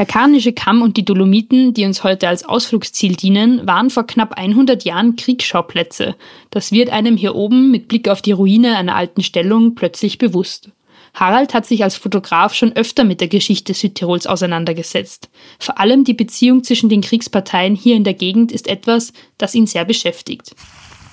Der 0.00 0.06
Karnische 0.06 0.54
Kamm 0.54 0.80
und 0.80 0.96
die 0.96 1.04
Dolomiten, 1.04 1.74
die 1.74 1.84
uns 1.84 2.02
heute 2.02 2.26
als 2.26 2.42
Ausflugsziel 2.42 3.16
dienen, 3.16 3.66
waren 3.66 3.90
vor 3.90 4.06
knapp 4.06 4.32
100 4.32 4.82
Jahren 4.84 5.14
Kriegsschauplätze. 5.14 6.16
Das 6.48 6.72
wird 6.72 6.88
einem 6.88 7.18
hier 7.18 7.34
oben 7.34 7.70
mit 7.70 7.86
Blick 7.86 8.08
auf 8.08 8.22
die 8.22 8.32
Ruine 8.32 8.78
einer 8.78 8.96
alten 8.96 9.22
Stellung 9.22 9.74
plötzlich 9.74 10.16
bewusst. 10.16 10.70
Harald 11.12 11.52
hat 11.52 11.66
sich 11.66 11.84
als 11.84 11.96
Fotograf 11.96 12.54
schon 12.54 12.72
öfter 12.72 13.04
mit 13.04 13.20
der 13.20 13.28
Geschichte 13.28 13.74
Südtirols 13.74 14.26
auseinandergesetzt. 14.26 15.28
Vor 15.58 15.78
allem 15.78 16.04
die 16.04 16.14
Beziehung 16.14 16.64
zwischen 16.64 16.88
den 16.88 17.02
Kriegsparteien 17.02 17.74
hier 17.74 17.94
in 17.94 18.04
der 18.04 18.14
Gegend 18.14 18.52
ist 18.52 18.68
etwas, 18.68 19.12
das 19.36 19.54
ihn 19.54 19.66
sehr 19.66 19.84
beschäftigt. 19.84 20.56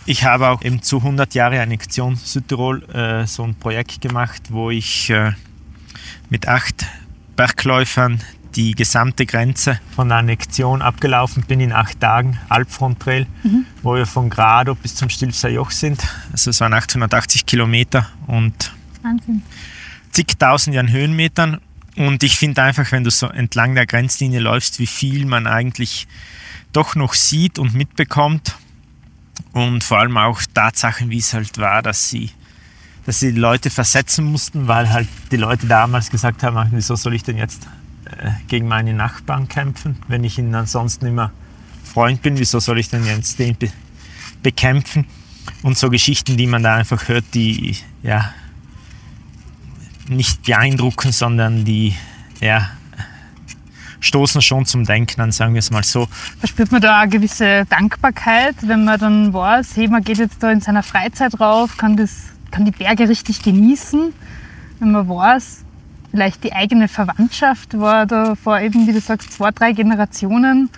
Ich 0.05 0.23
habe 0.23 0.47
auch 0.47 0.61
eben 0.61 0.81
zu 0.81 0.99
100 0.99 1.35
Jahre 1.35 1.59
Annexion 1.59 2.15
Südtirol 2.15 2.85
äh, 2.93 3.27
so 3.27 3.43
ein 3.43 3.55
Projekt 3.55 3.99
gemacht, 3.99 4.43
wo 4.49 4.69
ich 4.69 5.09
äh, 5.09 5.33
mit 6.29 6.47
acht 6.47 6.85
Bergläufern 7.35 8.21
die 8.57 8.71
gesamte 8.71 9.27
Grenze 9.27 9.79
von 9.95 10.09
der 10.09 10.17
Annexion 10.17 10.81
abgelaufen 10.81 11.43
bin 11.43 11.59
in 11.59 11.71
acht 11.71 11.99
Tagen, 11.99 12.39
Alpfrontrail, 12.49 13.27
mhm. 13.43 13.65
wo 13.83 13.95
wir 13.95 14.07
von 14.07 14.31
Grado 14.31 14.73
bis 14.73 14.95
zum 14.95 15.09
Stilfser 15.09 15.49
Joch 15.49 15.69
sind. 15.69 16.03
Also 16.31 16.49
es 16.49 16.59
waren 16.59 16.73
880 16.73 17.45
Kilometer 17.45 18.09
und 18.25 18.73
Wahnsinn. 19.03 19.43
zigtausend 20.11 20.75
an 20.75 20.91
Höhenmetern. 20.91 21.61
Und 21.95 22.23
ich 22.23 22.37
finde 22.37 22.63
einfach, 22.63 22.91
wenn 22.91 23.03
du 23.03 23.11
so 23.11 23.27
entlang 23.27 23.75
der 23.75 23.85
Grenzlinie 23.85 24.39
läufst, 24.39 24.79
wie 24.79 24.87
viel 24.87 25.25
man 25.25 25.45
eigentlich 25.45 26.07
doch 26.73 26.95
noch 26.95 27.13
sieht 27.13 27.59
und 27.59 27.75
mitbekommt. 27.75 28.55
Und 29.51 29.83
vor 29.83 29.99
allem 29.99 30.17
auch 30.17 30.41
Tatsachen, 30.53 31.11
wie 31.11 31.19
es 31.19 31.33
halt 31.33 31.59
war, 31.59 31.83
dass 31.83 32.09
sie, 32.09 32.31
dass 33.05 33.19
sie 33.19 33.33
die 33.33 33.39
Leute 33.39 33.69
versetzen 33.69 34.25
mussten, 34.25 34.67
weil 34.67 34.89
halt 34.89 35.07
die 35.31 35.37
Leute 35.37 35.67
damals 35.67 36.09
gesagt 36.09 36.41
haben, 36.41 36.71
wieso 36.71 36.95
soll 36.95 37.13
ich 37.13 37.23
denn 37.23 37.37
jetzt 37.37 37.67
gegen 38.47 38.67
meine 38.67 38.93
Nachbarn 38.93 39.47
kämpfen, 39.47 39.97
wenn 40.07 40.23
ich 40.23 40.37
ihnen 40.37 40.53
ansonsten 40.55 41.05
immer 41.07 41.31
Freund 41.83 42.21
bin. 42.21 42.37
Wieso 42.37 42.59
soll 42.59 42.79
ich 42.79 42.89
denn 42.89 43.05
jetzt 43.05 43.39
den 43.39 43.55
be 43.55 43.69
bekämpfen? 44.43 45.05
Und 45.63 45.77
so 45.77 45.89
Geschichten, 45.89 46.37
die 46.37 46.45
man 46.45 46.61
da 46.61 46.75
einfach 46.75 47.07
hört, 47.07 47.25
die 47.33 47.75
ja 48.03 48.33
nicht 50.07 50.43
beeindrucken, 50.43 51.11
sondern 51.11 51.65
die 51.65 51.95
ja, 52.39 52.69
stoßen 53.99 54.41
schon 54.41 54.65
zum 54.65 54.85
Denken 54.85 55.21
an, 55.21 55.31
sagen 55.31 55.53
wir 55.53 55.59
es 55.59 55.71
mal 55.71 55.83
so. 55.83 56.07
Da 56.41 56.47
spürt 56.47 56.71
man 56.71 56.81
da 56.81 57.01
eine 57.01 57.09
gewisse 57.09 57.65
Dankbarkeit, 57.65 58.55
wenn 58.61 58.85
man 58.85 58.99
dann 58.99 59.33
weiß, 59.33 59.75
hey, 59.75 59.87
man 59.87 60.03
geht 60.03 60.17
jetzt 60.17 60.41
da 60.43 60.51
in 60.51 60.61
seiner 60.61 60.83
Freizeit 60.83 61.39
rauf, 61.39 61.77
kann, 61.77 61.97
das, 61.97 62.27
kann 62.51 62.65
die 62.65 62.71
Berge 62.71 63.09
richtig 63.09 63.41
genießen. 63.41 64.13
Wenn 64.79 64.91
man 64.91 65.09
weiß, 65.09 65.65
vielleicht 66.11 66.43
die 66.43 66.53
eigene 66.53 66.87
Verwandtschaft 66.87 67.79
war 67.79 68.05
da 68.05 68.35
vor 68.35 68.59
eben, 68.59 68.87
wie 68.87 68.93
du 68.93 68.99
sagst, 68.99 69.33
zwei, 69.33 69.51
drei 69.51 69.73
Generationen 69.73 70.69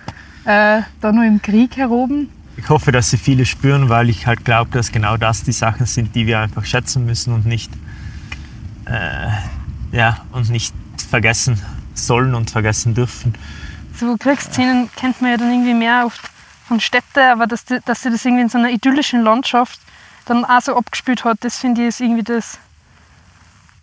äh, 0.44 0.82
da 1.00 1.12
nur 1.12 1.24
im 1.24 1.40
Krieg 1.42 1.76
heroben. 1.76 2.28
Ich 2.56 2.68
hoffe, 2.68 2.92
dass 2.92 3.10
sie 3.10 3.16
viele 3.16 3.46
spüren, 3.46 3.88
weil 3.88 4.10
ich 4.10 4.26
halt 4.26 4.44
glaube, 4.44 4.70
dass 4.70 4.92
genau 4.92 5.16
das 5.16 5.42
die 5.44 5.52
Sachen 5.52 5.86
sind, 5.86 6.14
die 6.14 6.26
wir 6.26 6.40
einfach 6.40 6.64
schätzen 6.64 7.06
müssen 7.06 7.32
und 7.32 7.46
nicht, 7.46 7.70
äh, 8.86 9.28
ja, 9.92 10.18
und 10.32 10.50
nicht 10.50 10.74
vergessen 11.08 11.58
sollen 11.94 12.34
und 12.34 12.50
vergessen 12.50 12.94
dürfen. 12.94 13.34
So 13.94 14.16
Kriegsszenen 14.16 14.90
kennt 14.96 15.20
man 15.20 15.32
ja 15.32 15.36
dann 15.36 15.50
irgendwie 15.50 15.74
mehr 15.74 16.04
oft 16.06 16.20
von 16.66 16.80
Städten, 16.80 17.18
aber 17.18 17.46
dass, 17.46 17.64
die, 17.64 17.78
dass 17.84 18.02
sie 18.02 18.10
das 18.10 18.24
irgendwie 18.24 18.42
in 18.42 18.48
so 18.48 18.58
einer 18.58 18.70
idyllischen 18.70 19.22
Landschaft 19.22 19.80
dann 20.26 20.44
auch 20.44 20.60
so 20.60 20.76
abgespielt 20.76 21.24
hat, 21.24 21.38
das 21.40 21.58
finde 21.58 21.82
ich 21.82 21.88
ist 21.88 22.00
irgendwie 22.00 22.22
das, 22.22 22.58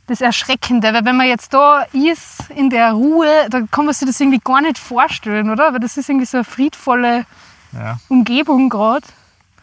das 0.08 0.22
Erschreckende. 0.22 0.94
Weil 0.94 1.06
wenn 1.06 1.18
man 1.18 1.28
jetzt 1.28 1.54
da 1.54 1.84
ist, 1.94 2.50
in 2.56 2.70
der 2.70 2.94
Ruhe, 2.94 3.28
da 3.50 3.62
kann 3.70 3.86
man 3.86 3.94
sich 3.94 4.08
das 4.08 4.20
irgendwie 4.20 4.42
gar 4.44 4.62
nicht 4.62 4.78
vorstellen, 4.78 5.50
oder? 5.50 5.74
Weil 5.74 5.80
das 5.80 5.98
ist 5.98 6.10
irgendwie 6.10 6.26
so 6.26 6.38
eine 6.38 6.44
friedvolle 6.44 7.26
ja. 7.74 8.00
Umgebung 8.08 8.70
gerade. 8.70 9.06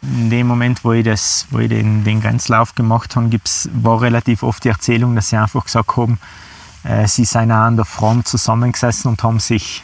In 0.03 0.29
dem 0.29 0.47
Moment, 0.47 0.85
wo 0.85 0.93
ich, 0.93 1.05
das, 1.05 1.47
wo 1.51 1.59
ich 1.59 1.71
den, 1.71 2.05
den 2.05 2.21
Grenzlauf 2.21 2.75
gemacht 2.75 3.17
habe, 3.17 3.29
gibt's, 3.29 3.71
war 3.73 4.03
relativ 4.03 4.43
oft 4.43 4.63
die 4.65 4.69
Erzählung, 4.69 5.17
dass 5.17 5.31
sie 5.31 5.37
einfach 5.39 5.65
gesagt 5.65 5.97
haben, 5.97 6.19
äh, 6.85 7.09
sie 7.09 7.25
seien 7.25 7.51
auch 7.51 7.57
an 7.57 7.77
der 7.77 7.87
Front 7.87 8.29
zusammengesessen 8.29 9.09
und 9.11 9.23
haben 9.23 9.41
sich 9.41 9.83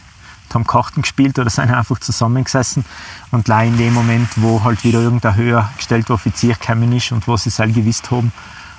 haben 0.52 0.66
Karten 0.66 1.02
gespielt 1.02 1.38
oder 1.38 1.48
sind 1.48 1.70
einfach 1.70 2.00
zusammengesessen. 2.00 2.84
Und 3.30 3.44
gleich 3.44 3.68
in 3.68 3.78
dem 3.78 3.94
Moment, 3.94 4.28
wo 4.36 4.64
halt 4.64 4.84
wieder 4.84 5.00
irgendein 5.00 5.36
höher 5.36 5.70
gestellter 5.76 6.14
Offizier 6.14 6.54
gekommen 6.54 6.92
ist 6.92 7.12
und 7.12 7.26
wo 7.28 7.36
sie 7.36 7.50
es 7.50 7.58
halt 7.58 7.74
gewusst 7.74 8.10
haben, 8.10 8.32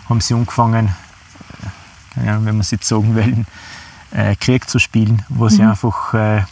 haben 0.10 0.22
sie 0.22 0.34
angefangen, 0.34 0.94
ja, 2.16 2.44
wenn 2.44 2.58
man 2.58 2.64
sie 2.64 2.78
sagen 2.82 3.16
will, 3.16 3.46
äh, 4.12 4.36
Krieg 4.36 4.70
zu 4.70 4.80
spielen, 4.80 5.24
wo 5.30 5.46
mhm. 5.46 5.50
sie 5.50 5.64
einfach 5.64 6.14
äh, 6.14 6.44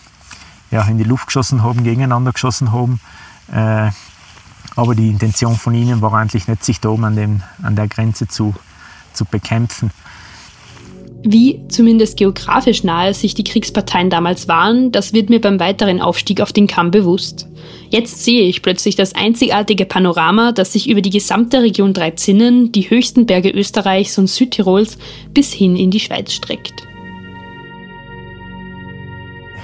ja, 0.72 0.84
in 0.84 0.98
die 0.98 1.04
Luft 1.04 1.28
geschossen 1.28 1.64
haben, 1.64 1.84
gegeneinander 1.84 2.32
geschossen 2.32 2.72
haben. 2.72 3.00
Äh, 3.52 3.92
aber 4.76 4.96
die 4.96 5.10
Intention 5.10 5.58
von 5.58 5.74
ihnen 5.74 6.02
war 6.02 6.14
eigentlich 6.14 6.48
nicht, 6.48 6.64
sich 6.64 6.80
da 6.80 6.90
oben 6.90 7.06
an, 7.06 7.16
dem, 7.16 7.42
an 7.62 7.76
der 7.76 7.88
Grenze 7.88 8.28
zu, 8.28 8.54
zu 9.14 9.26
bekämpfen. 9.26 9.92
Wie 11.24 11.62
zumindest 11.68 12.18
geografisch 12.18 12.84
nahe 12.84 13.14
sich 13.14 13.34
die 13.34 13.44
Kriegsparteien 13.44 14.10
damals 14.10 14.48
waren, 14.48 14.92
das 14.94 15.12
wird 15.12 15.30
mir 15.30 15.42
beim 15.42 15.60
weiteren 15.60 16.02
Aufstieg 16.02 16.40
auf 16.40 16.54
den 16.54 16.66
Kamm 16.66 16.92
bewusst. 16.92 17.48
Jetzt 17.90 18.24
sehe 18.24 18.44
ich 18.44 18.62
plötzlich 18.62 18.96
das 18.96 19.16
einzigartige 19.16 19.86
Panorama, 19.86 20.54
das 20.54 20.72
sich 20.74 20.90
über 20.90 21.02
die 21.02 21.10
gesamte 21.10 21.62
Region 21.62 21.94
Dreizinnen, 21.94 22.72
die 22.72 22.90
höchsten 22.90 23.26
Berge 23.26 23.50
Österreichs 23.50 24.18
und 24.18 24.28
Südtirols 24.28 24.98
bis 25.34 25.52
hin 25.52 25.76
in 25.76 25.92
die 25.92 26.00
Schweiz 26.00 26.32
streckt. 26.32 26.84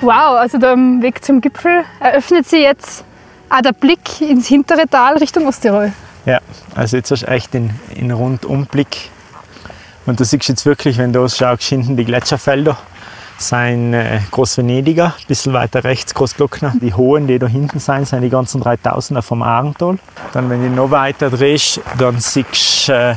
Wow, 0.01 0.37
also 0.37 0.57
da 0.57 0.73
am 0.73 1.01
Weg 1.01 1.23
zum 1.23 1.39
Gipfel 1.39 1.85
eröffnet 2.01 2.47
sich 2.47 2.61
jetzt 2.61 3.05
auch 3.49 3.61
der 3.61 3.71
Blick 3.71 4.19
ins 4.19 4.47
hintere 4.47 4.87
Tal 4.89 5.17
Richtung 5.17 5.47
Osttirol. 5.47 5.93
Ja, 6.25 6.39
also 6.73 6.97
jetzt 6.97 7.11
hast 7.11 7.21
du 7.21 7.27
echt 7.27 7.53
den, 7.53 7.71
den 7.97 8.11
Rundumblick 8.11 9.09
und 10.05 10.19
du 10.19 10.23
siehst 10.23 10.47
jetzt 10.47 10.65
wirklich, 10.65 10.97
wenn 10.97 11.13
du 11.13 11.23
ausschaust, 11.23 11.63
hinten 11.63 11.97
die 11.97 12.05
Gletscherfelder. 12.05 12.77
Sein 13.37 13.93
äh, 13.93 14.21
Großvenediger, 14.31 15.07
ein 15.07 15.27
bisschen 15.27 15.51
weiter 15.51 15.83
rechts 15.83 16.13
Großglockner. 16.13 16.73
Die 16.81 16.93
hohen, 16.93 17.27
die 17.27 17.37
da 17.37 17.47
hinten 17.47 17.79
sind, 17.79 18.07
sind 18.07 18.21
die 18.21 18.29
ganzen 18.29 18.63
3000er 18.63 19.21
vom 19.21 19.41
Arental. 19.41 19.97
Dann, 20.31 20.49
wenn 20.49 20.63
du 20.63 20.69
noch 20.69 20.89
weiter 20.89 21.29
drehst, 21.29 21.81
dann 21.97 22.17
siehst 22.19 22.87
du 22.87 22.93
äh, 22.93 23.15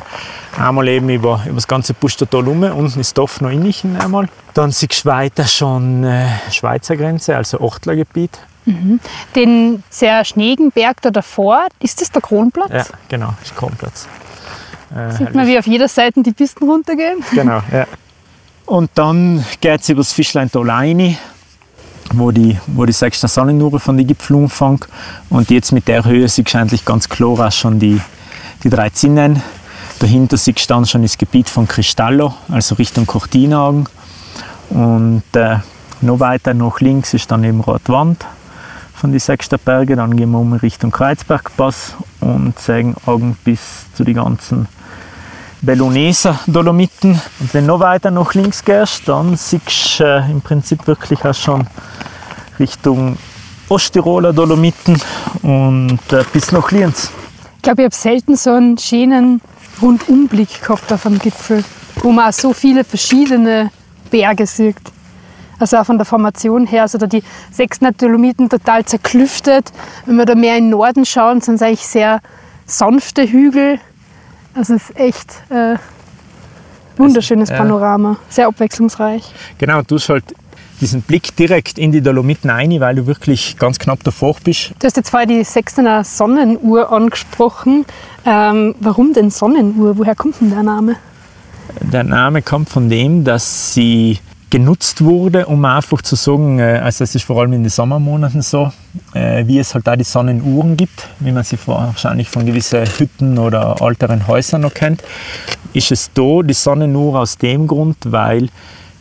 einmal 0.58 0.88
eben 0.88 1.08
über, 1.08 1.42
über 1.44 1.54
das 1.54 1.68
ganze 1.68 1.94
Pustertal 1.94 2.42
rum. 2.42 2.64
Unten 2.64 2.98
ist 2.98 3.16
Dorf 3.16 3.40
noch 3.40 3.50
innichen 3.50 3.96
einmal. 3.96 4.28
Dann 4.54 4.72
siehst 4.72 5.04
du 5.04 5.08
weiter 5.08 5.46
schon 5.46 6.02
äh, 6.02 6.26
Schweizer 6.50 6.96
Grenze, 6.96 7.36
also 7.36 7.60
Ortlergebiet. 7.60 8.40
Mhm. 8.64 8.98
Den 9.36 9.84
sehr 9.88 10.24
schneeigen 10.24 10.72
Berg 10.72 11.00
da 11.02 11.10
davor, 11.10 11.68
ist 11.78 12.00
das 12.00 12.10
der 12.10 12.22
Kronplatz? 12.22 12.72
Ja, 12.72 12.84
genau, 13.08 13.34
ist 13.42 13.56
Kronplatz. 13.56 14.08
Äh, 14.94 15.12
Sieht 15.12 15.34
man, 15.34 15.46
wie 15.46 15.58
auf 15.58 15.66
jeder 15.66 15.88
Seite 15.88 16.22
die 16.22 16.32
Pisten 16.32 16.68
runtergehen. 16.68 17.22
Genau, 17.32 17.60
ja. 17.72 17.86
Und 18.66 18.90
dann 18.94 19.44
geht 19.60 19.80
es 19.80 19.88
über 19.88 20.00
das 20.00 20.12
Fischleintal 20.12 20.68
rein, 20.68 21.16
wo 22.12 22.30
die, 22.30 22.58
wo 22.66 22.84
die 22.84 22.92
sechste 22.92 23.26
Sonnennure 23.26 23.80
von 23.80 23.96
den 23.96 24.06
Gipfeln 24.06 24.42
umfängt. 24.44 24.86
Und 25.30 25.50
jetzt 25.50 25.72
mit 25.72 25.88
der 25.88 26.04
Höhe 26.04 26.28
siehst 26.28 26.52
du 26.52 26.58
eigentlich 26.58 26.84
ganz 26.84 27.08
klar 27.08 27.46
auch 27.46 27.52
schon 27.52 27.78
die, 27.78 27.98
die 28.62 28.68
drei 28.68 28.90
Zinnen. 28.90 29.42
Dahinter 30.00 30.36
siehst 30.36 30.68
du 30.68 30.74
dann 30.74 30.84
schon 30.84 31.02
das 31.02 31.16
Gebiet 31.16 31.48
von 31.48 31.66
Cristallo, 31.66 32.34
also 32.50 32.74
Richtung 32.74 33.06
Cortinagen. 33.06 33.86
Und 34.68 35.22
äh, 35.32 35.56
noch 36.02 36.20
weiter 36.20 36.52
nach 36.52 36.80
links 36.80 37.14
ist 37.14 37.30
dann 37.30 37.44
eben 37.44 37.60
Rotwand 37.60 38.26
von 38.94 39.12
den 39.12 39.20
sechsten 39.20 39.58
Bergen. 39.58 39.96
Dann 39.96 40.16
gehen 40.16 40.30
wir 40.30 40.38
um 40.38 40.52
Richtung 40.52 40.90
Kreuzbergpass 40.90 41.94
und 42.20 42.58
zeigen 42.58 42.96
Augen 43.06 43.36
bis 43.44 43.86
zu 43.94 44.04
den 44.04 44.14
ganzen 44.14 44.68
Belloneser 45.60 46.38
Dolomiten. 46.46 47.20
Und 47.40 47.54
wenn 47.54 47.66
du 47.66 47.72
noch 47.72 47.80
weiter 47.80 48.10
nach 48.10 48.34
links 48.34 48.64
gehst, 48.64 49.08
dann 49.08 49.36
siehst 49.36 50.00
du 50.00 50.04
äh, 50.04 50.30
im 50.30 50.40
Prinzip 50.40 50.86
wirklich 50.86 51.24
auch 51.24 51.34
schon 51.34 51.66
Richtung 52.58 53.16
Osttiroler 53.68 54.32
Dolomiten 54.32 55.00
und 55.42 56.00
äh, 56.10 56.24
bis 56.32 56.52
nach 56.52 56.70
Lienz. 56.70 57.10
Ich 57.56 57.62
glaube, 57.62 57.82
ich 57.82 57.86
habe 57.86 57.94
selten 57.94 58.36
so 58.36 58.50
einen 58.50 58.78
schönen 58.78 59.40
Rundumblick 59.82 60.62
gehabt 60.62 60.92
auf 60.92 61.02
dem 61.02 61.18
Gipfel, 61.18 61.64
wo 62.02 62.10
man 62.10 62.28
auch 62.28 62.32
so 62.32 62.52
viele 62.52 62.84
verschiedene 62.84 63.70
Berge 64.10 64.46
sieht. 64.46 64.76
Also 65.58 65.76
auch 65.76 65.84
von 65.84 65.98
der 65.98 66.06
Formation 66.06 66.66
her, 66.66 66.82
also 66.82 66.98
da 66.98 67.06
die 67.06 67.22
sechs 67.50 67.80
Dolomiten 67.80 68.48
total 68.48 68.84
zerklüftet. 68.84 69.72
Wenn 70.06 70.16
wir 70.16 70.24
da 70.24 70.36
mehr 70.36 70.56
in 70.56 70.64
den 70.64 70.70
Norden 70.70 71.04
schauen, 71.04 71.40
sind 71.40 71.56
es 71.56 71.62
eigentlich 71.62 71.86
sehr 71.86 72.20
sanfte 72.64 73.28
Hügel 73.28 73.80
es 74.54 74.70
ist 74.70 74.96
echt 74.96 75.42
äh, 75.50 75.76
wunderschönes 76.96 77.50
Also, 77.50 77.62
ja. 77.62 77.68
Panorama, 77.68 78.16
sehr 78.28 78.46
abwechslungsreich. 78.48 79.32
Genau, 79.58 79.82
du 79.82 79.96
hast 79.96 80.08
halt 80.08 80.24
diesen 80.80 81.02
Blick 81.02 81.34
direkt 81.36 81.78
in 81.78 81.92
die 81.92 82.00
Dolomiten 82.00 82.50
rein, 82.50 82.78
weil 82.80 82.94
du 82.96 83.06
wirklich 83.06 83.56
ganz 83.58 83.78
knapp 83.78 84.04
davor 84.04 84.36
bist. 84.44 84.72
Du 84.78 84.86
hast 84.86 84.96
jetzt 84.96 85.10
vorher 85.10 85.26
die 85.26 85.42
Sechstener 85.42 86.04
Sonnenuhr 86.04 86.92
angesprochen. 86.92 87.84
Ähm, 88.24 88.74
warum 88.80 89.12
denn 89.12 89.30
Sonnenuhr? 89.30 89.98
Woher 89.98 90.14
kommt 90.14 90.40
denn 90.40 90.50
der 90.50 90.62
Name? 90.62 90.96
Der 91.80 92.04
Name 92.04 92.42
kommt 92.42 92.68
von 92.68 92.88
dem, 92.88 93.24
dass 93.24 93.74
sie 93.74 94.18
genutzt 94.50 95.04
wurde, 95.04 95.46
um 95.46 95.64
einfach 95.64 96.02
zu 96.02 96.16
sagen, 96.16 96.58
äh, 96.58 96.80
also 96.82 97.04
das 97.04 97.14
ist 97.14 97.24
vor 97.24 97.40
allem 97.40 97.52
in 97.52 97.62
den 97.62 97.70
Sommermonaten 97.70 98.42
so, 98.42 98.72
äh, 99.14 99.46
wie 99.46 99.58
es 99.58 99.74
halt 99.74 99.86
da 99.86 99.96
die 99.96 100.04
Sonnenuhren 100.04 100.76
gibt, 100.76 101.08
wie 101.20 101.32
man 101.32 101.44
sie 101.44 101.58
wahrscheinlich 101.66 102.28
von 102.28 102.46
gewissen 102.46 102.86
Hütten 102.86 103.38
oder 103.38 103.76
älteren 103.80 104.26
Häusern 104.26 104.62
noch 104.62 104.74
kennt, 104.74 105.02
ist 105.72 105.92
es 105.92 106.10
da 106.12 106.42
die 106.42 106.54
Sonnenuhr 106.54 107.20
aus 107.20 107.36
dem 107.36 107.66
Grund, 107.66 107.96
weil 108.06 108.48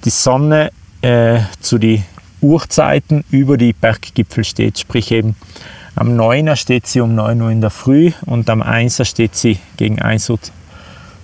die 0.04 0.10
Sonne 0.10 0.72
äh, 1.02 1.40
zu 1.62 1.78
den 1.78 2.04
Uhrzeiten 2.42 3.24
über 3.32 3.58
die 3.58 3.74
Berggipfel 3.74 4.44
steht, 4.44 4.80
sprich 4.80 5.12
eben 5.12 5.36
am 5.96 6.10
9er 6.10 6.56
steht 6.56 6.86
sie 6.86 7.02
um 7.02 7.16
9 7.16 7.42
Uhr 7.42 7.50
in 7.50 7.62
der 7.62 7.72
Früh 7.72 8.12
und 8.28 8.48
am 8.52 8.62
1er 8.62 9.04
steht 9.04 9.36
sie 9.36 9.58
gegen 9.78 10.00
1 10.00 10.30
Uhr 10.30 10.38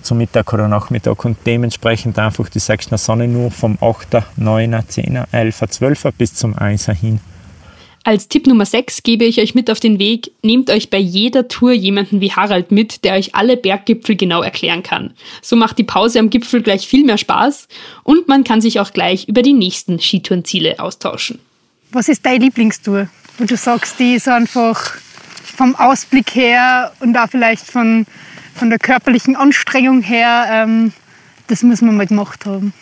zum 0.04 0.18
Mittag 0.18 0.52
oder 0.52 0.68
Nachmittag 0.68 1.24
und 1.24 1.36
dementsprechend 1.46 2.18
einfach 2.18 2.48
die 2.48 2.58
6. 2.58 2.90
Sonnenuhr 2.96 3.50
vom 3.50 3.78
8., 3.80 4.22
9., 4.36 4.82
10., 4.86 5.24
11., 5.32 5.64
12. 5.68 6.08
bis 6.16 6.34
zum 6.34 6.56
1. 6.56 6.90
hin. 6.90 7.20
Als 8.06 8.28
Tipp 8.28 8.46
Nummer 8.46 8.66
6 8.66 9.02
gebe 9.02 9.24
ich 9.24 9.40
euch 9.40 9.54
mit 9.54 9.70
auf 9.70 9.80
den 9.80 9.98
Weg, 9.98 10.30
nehmt 10.42 10.68
euch 10.68 10.90
bei 10.90 10.98
jeder 10.98 11.48
Tour 11.48 11.72
jemanden 11.72 12.20
wie 12.20 12.32
Harald 12.32 12.70
mit, 12.70 13.02
der 13.02 13.14
euch 13.14 13.34
alle 13.34 13.56
Berggipfel 13.56 14.14
genau 14.14 14.42
erklären 14.42 14.82
kann. 14.82 15.14
So 15.40 15.56
macht 15.56 15.78
die 15.78 15.84
Pause 15.84 16.18
am 16.18 16.28
Gipfel 16.28 16.60
gleich 16.60 16.86
viel 16.86 17.06
mehr 17.06 17.16
Spaß 17.16 17.66
und 18.02 18.28
man 18.28 18.44
kann 18.44 18.60
sich 18.60 18.78
auch 18.78 18.92
gleich 18.92 19.26
über 19.26 19.40
die 19.40 19.54
nächsten 19.54 19.98
Skitourenziele 19.98 20.80
austauschen. 20.80 21.38
Was 21.92 22.10
ist 22.10 22.26
deine 22.26 22.44
Lieblingstour? 22.44 23.08
Wo 23.38 23.44
du 23.46 23.56
sagst, 23.56 23.98
die 23.98 24.16
ist 24.16 24.28
einfach 24.28 24.96
vom 25.56 25.74
Ausblick 25.74 26.34
her 26.34 26.92
und 27.00 27.16
auch 27.16 27.30
vielleicht 27.30 27.64
von, 27.64 28.04
von 28.54 28.70
der 28.70 28.78
körperlichen 28.78 29.36
Anstrengung 29.36 30.02
her, 30.02 30.46
ähm, 30.50 30.92
das 31.48 31.62
muss 31.62 31.82
man 31.82 31.96
mal 31.96 32.06
gemacht 32.06 32.46
haben. 32.46 32.72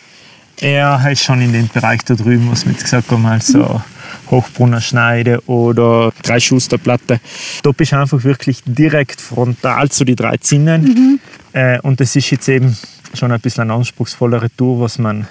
Er 0.61 1.01
halt 1.01 1.19
schon 1.19 1.41
in 1.41 1.51
dem 1.51 1.67
Bereich 1.67 2.03
da 2.05 2.13
drüben, 2.13 2.49
was 2.51 2.65
wir 2.65 2.71
jetzt 2.71 2.83
gesagt 2.83 3.09
haben, 3.11 3.25
also 3.25 3.81
Hochbrunner 4.29 4.81
Schneide 4.81 5.41
oder 5.47 6.13
Dreischusterplatte. 6.21 7.19
Da 7.63 7.71
bist 7.71 7.91
du 7.91 7.97
einfach 7.97 8.23
wirklich 8.23 8.61
direkt 8.65 9.19
frontal 9.19 9.89
zu 9.89 10.05
den 10.05 10.15
drei 10.15 10.37
Zinnen. 10.37 11.19
Äh, 11.53 11.79
und 11.81 11.99
das 11.99 12.15
ist 12.15 12.29
jetzt 12.29 12.47
eben 12.47 12.77
schon 13.13 13.31
ein 13.31 13.39
bisschen 13.39 13.63
eine 13.63 13.73
anspruchsvollere 13.73 14.49
Tour, 14.55 14.79
was 14.79 14.99
man, 14.99 15.27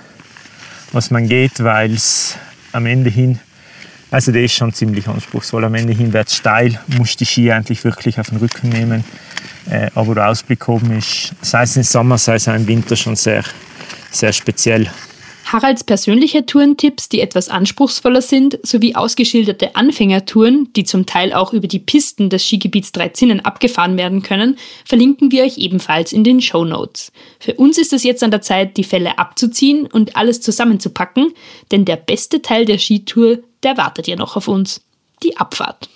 was 0.92 1.11
man 1.11 1.28
geht, 1.28 1.62
weil 1.62 1.94
es 1.94 2.37
am 2.72 2.87
Ende 2.87 3.11
hin, 3.11 3.38
also 4.12 4.31
der 4.31 4.45
ist 4.45 4.52
schon 4.52 4.73
ziemlich 4.73 5.09
anspruchsvoll. 5.09 5.64
Am 5.64 5.75
Ende 5.75 5.92
hin 5.92 6.12
wird 6.12 6.28
es 6.28 6.37
steil, 6.37 6.78
musst 6.97 7.19
die 7.19 7.26
Ski 7.26 7.50
eigentlich 7.50 7.83
wirklich 7.83 8.21
auf 8.21 8.28
den 8.28 8.38
Rücken 8.38 8.69
nehmen. 8.69 9.04
Äh, 9.71 9.90
aber 9.95 10.14
der 10.14 10.28
Ausblick 10.28 10.69
oben 10.69 10.99
ist, 10.99 11.33
sei 11.40 11.62
es 11.62 11.76
im 11.76 11.83
Sommer, 11.83 12.19
sei 12.19 12.35
es 12.35 12.47
auch 12.47 12.54
im 12.54 12.66
Winter, 12.66 12.95
schon 12.95 13.16
sehr, 13.16 13.42
sehr 14.11 14.33
speziell. 14.33 14.90
Haralds 15.47 15.85
persönliche 15.85 16.47
Tourentipps, 16.47 17.09
die 17.09 17.21
etwas 17.21 17.49
anspruchsvoller 17.49 18.23
sind, 18.23 18.59
sowie 18.62 18.95
ausgeschilderte 18.95 19.76
Anfängertouren, 19.76 20.73
die 20.75 20.85
zum 20.85 21.04
Teil 21.04 21.33
auch 21.33 21.52
über 21.52 21.66
die 21.66 21.78
Pisten 21.78 22.31
des 22.31 22.47
Skigebiets 22.47 22.92
Dreizinnen 22.92 23.40
abgefahren 23.40 23.97
werden 23.97 24.23
können, 24.23 24.57
verlinken 24.85 25.31
wir 25.33 25.45
euch 25.45 25.59
ebenfalls 25.59 26.12
in 26.12 26.25
den 26.25 26.40
Show 26.40 26.64
Notes. 26.64 27.12
Für 27.38 27.54
uns 27.54 27.76
ist 27.76 27.92
es 27.92 28.04
jetzt 28.04 28.23
an 28.23 28.31
der 28.31 28.40
Zeit, 28.40 28.76
die 28.76 28.85
Fälle 28.85 29.19
abzuziehen 29.19 29.87
und 29.87 30.16
alles 30.16 30.40
zusammenzupacken, 30.40 31.33
denn 31.71 31.85
der 31.85 31.97
beste 31.97 32.40
Teil 32.40 32.64
der 32.64 32.78
Skitour, 32.78 33.38
der 33.62 33.76
wartet 33.76 34.07
ja 34.07 34.16
noch 34.16 34.37
auf 34.37 34.49
uns. 34.49 34.81
Die 35.23 35.37
Abfahrt. 35.37 35.88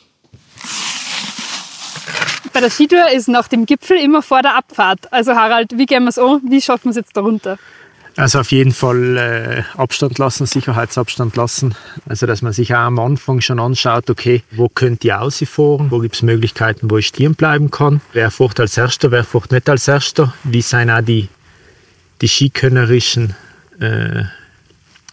Bei 2.53 2.61
der 2.61 2.71
Skitour 2.71 3.11
ist 3.11 3.29
nach 3.29 3.49
dem 3.49 3.67
Gipfel 3.67 3.99
immer 3.99 4.23
vor 4.23 4.41
der 4.41 4.57
Abfahrt. 4.57 5.13
Also 5.13 5.35
Harald, 5.35 5.77
wie 5.77 5.85
gehen 5.85 6.05
wir 6.05 6.09
es 6.09 6.19
an? 6.19 6.41
Wie 6.49 6.63
schaffen 6.63 6.85
wir 6.85 6.91
es 6.91 6.97
jetzt 6.97 7.17
da 7.17 7.21
runter? 7.21 7.59
Also 8.17 8.41
auf 8.41 8.51
jeden 8.51 8.73
Fall 8.73 9.19
äh, 9.19 9.63
Abstand 9.79 10.17
lassen, 10.17 10.47
Sicherheitsabstand 10.47 11.37
lassen. 11.37 11.75
Also 12.09 12.25
dass 12.27 12.41
man 12.41 12.55
sich 12.55 12.75
auch 12.75 12.79
am 12.79 12.99
Anfang 12.99 13.43
schon 13.43 13.61
anschaut, 13.61 14.09
okay, 14.09 14.43
wo 14.53 14.71
könnt 14.71 15.05
ihr 15.05 15.21
ausfahren, 15.21 15.91
wo 15.91 15.99
gibt 15.99 16.15
es 16.15 16.23
Möglichkeiten, 16.23 16.91
wo 16.91 16.97
ich 16.97 17.09
stehen 17.09 17.35
bleiben 17.35 17.71
kann. 17.71 18.01
Wer 18.15 18.31
fährt 18.31 18.59
als 18.59 18.79
Erster, 18.79 19.11
wer 19.11 19.25
fährt 19.25 19.53
nicht 19.53 19.69
als 19.69 19.87
Erster. 19.87 20.33
Wie 20.45 20.63
sind 20.63 20.89
auch 20.89 21.03
die, 21.03 21.29
die 22.23 22.29
skikönnerischen 22.29 23.37
äh, 23.81 24.25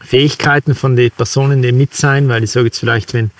Fähigkeiten 0.03 0.75
von 0.75 0.95
den 0.95 1.11
Personen, 1.11 1.61
die 1.61 1.71
mit 1.71 1.95
sein, 1.95 2.27
weil 2.27 2.43
ich 2.43 2.51
sage 2.51 2.67
jetzt 2.67 2.79
vielleicht, 2.79 3.13
wenn 3.13 3.31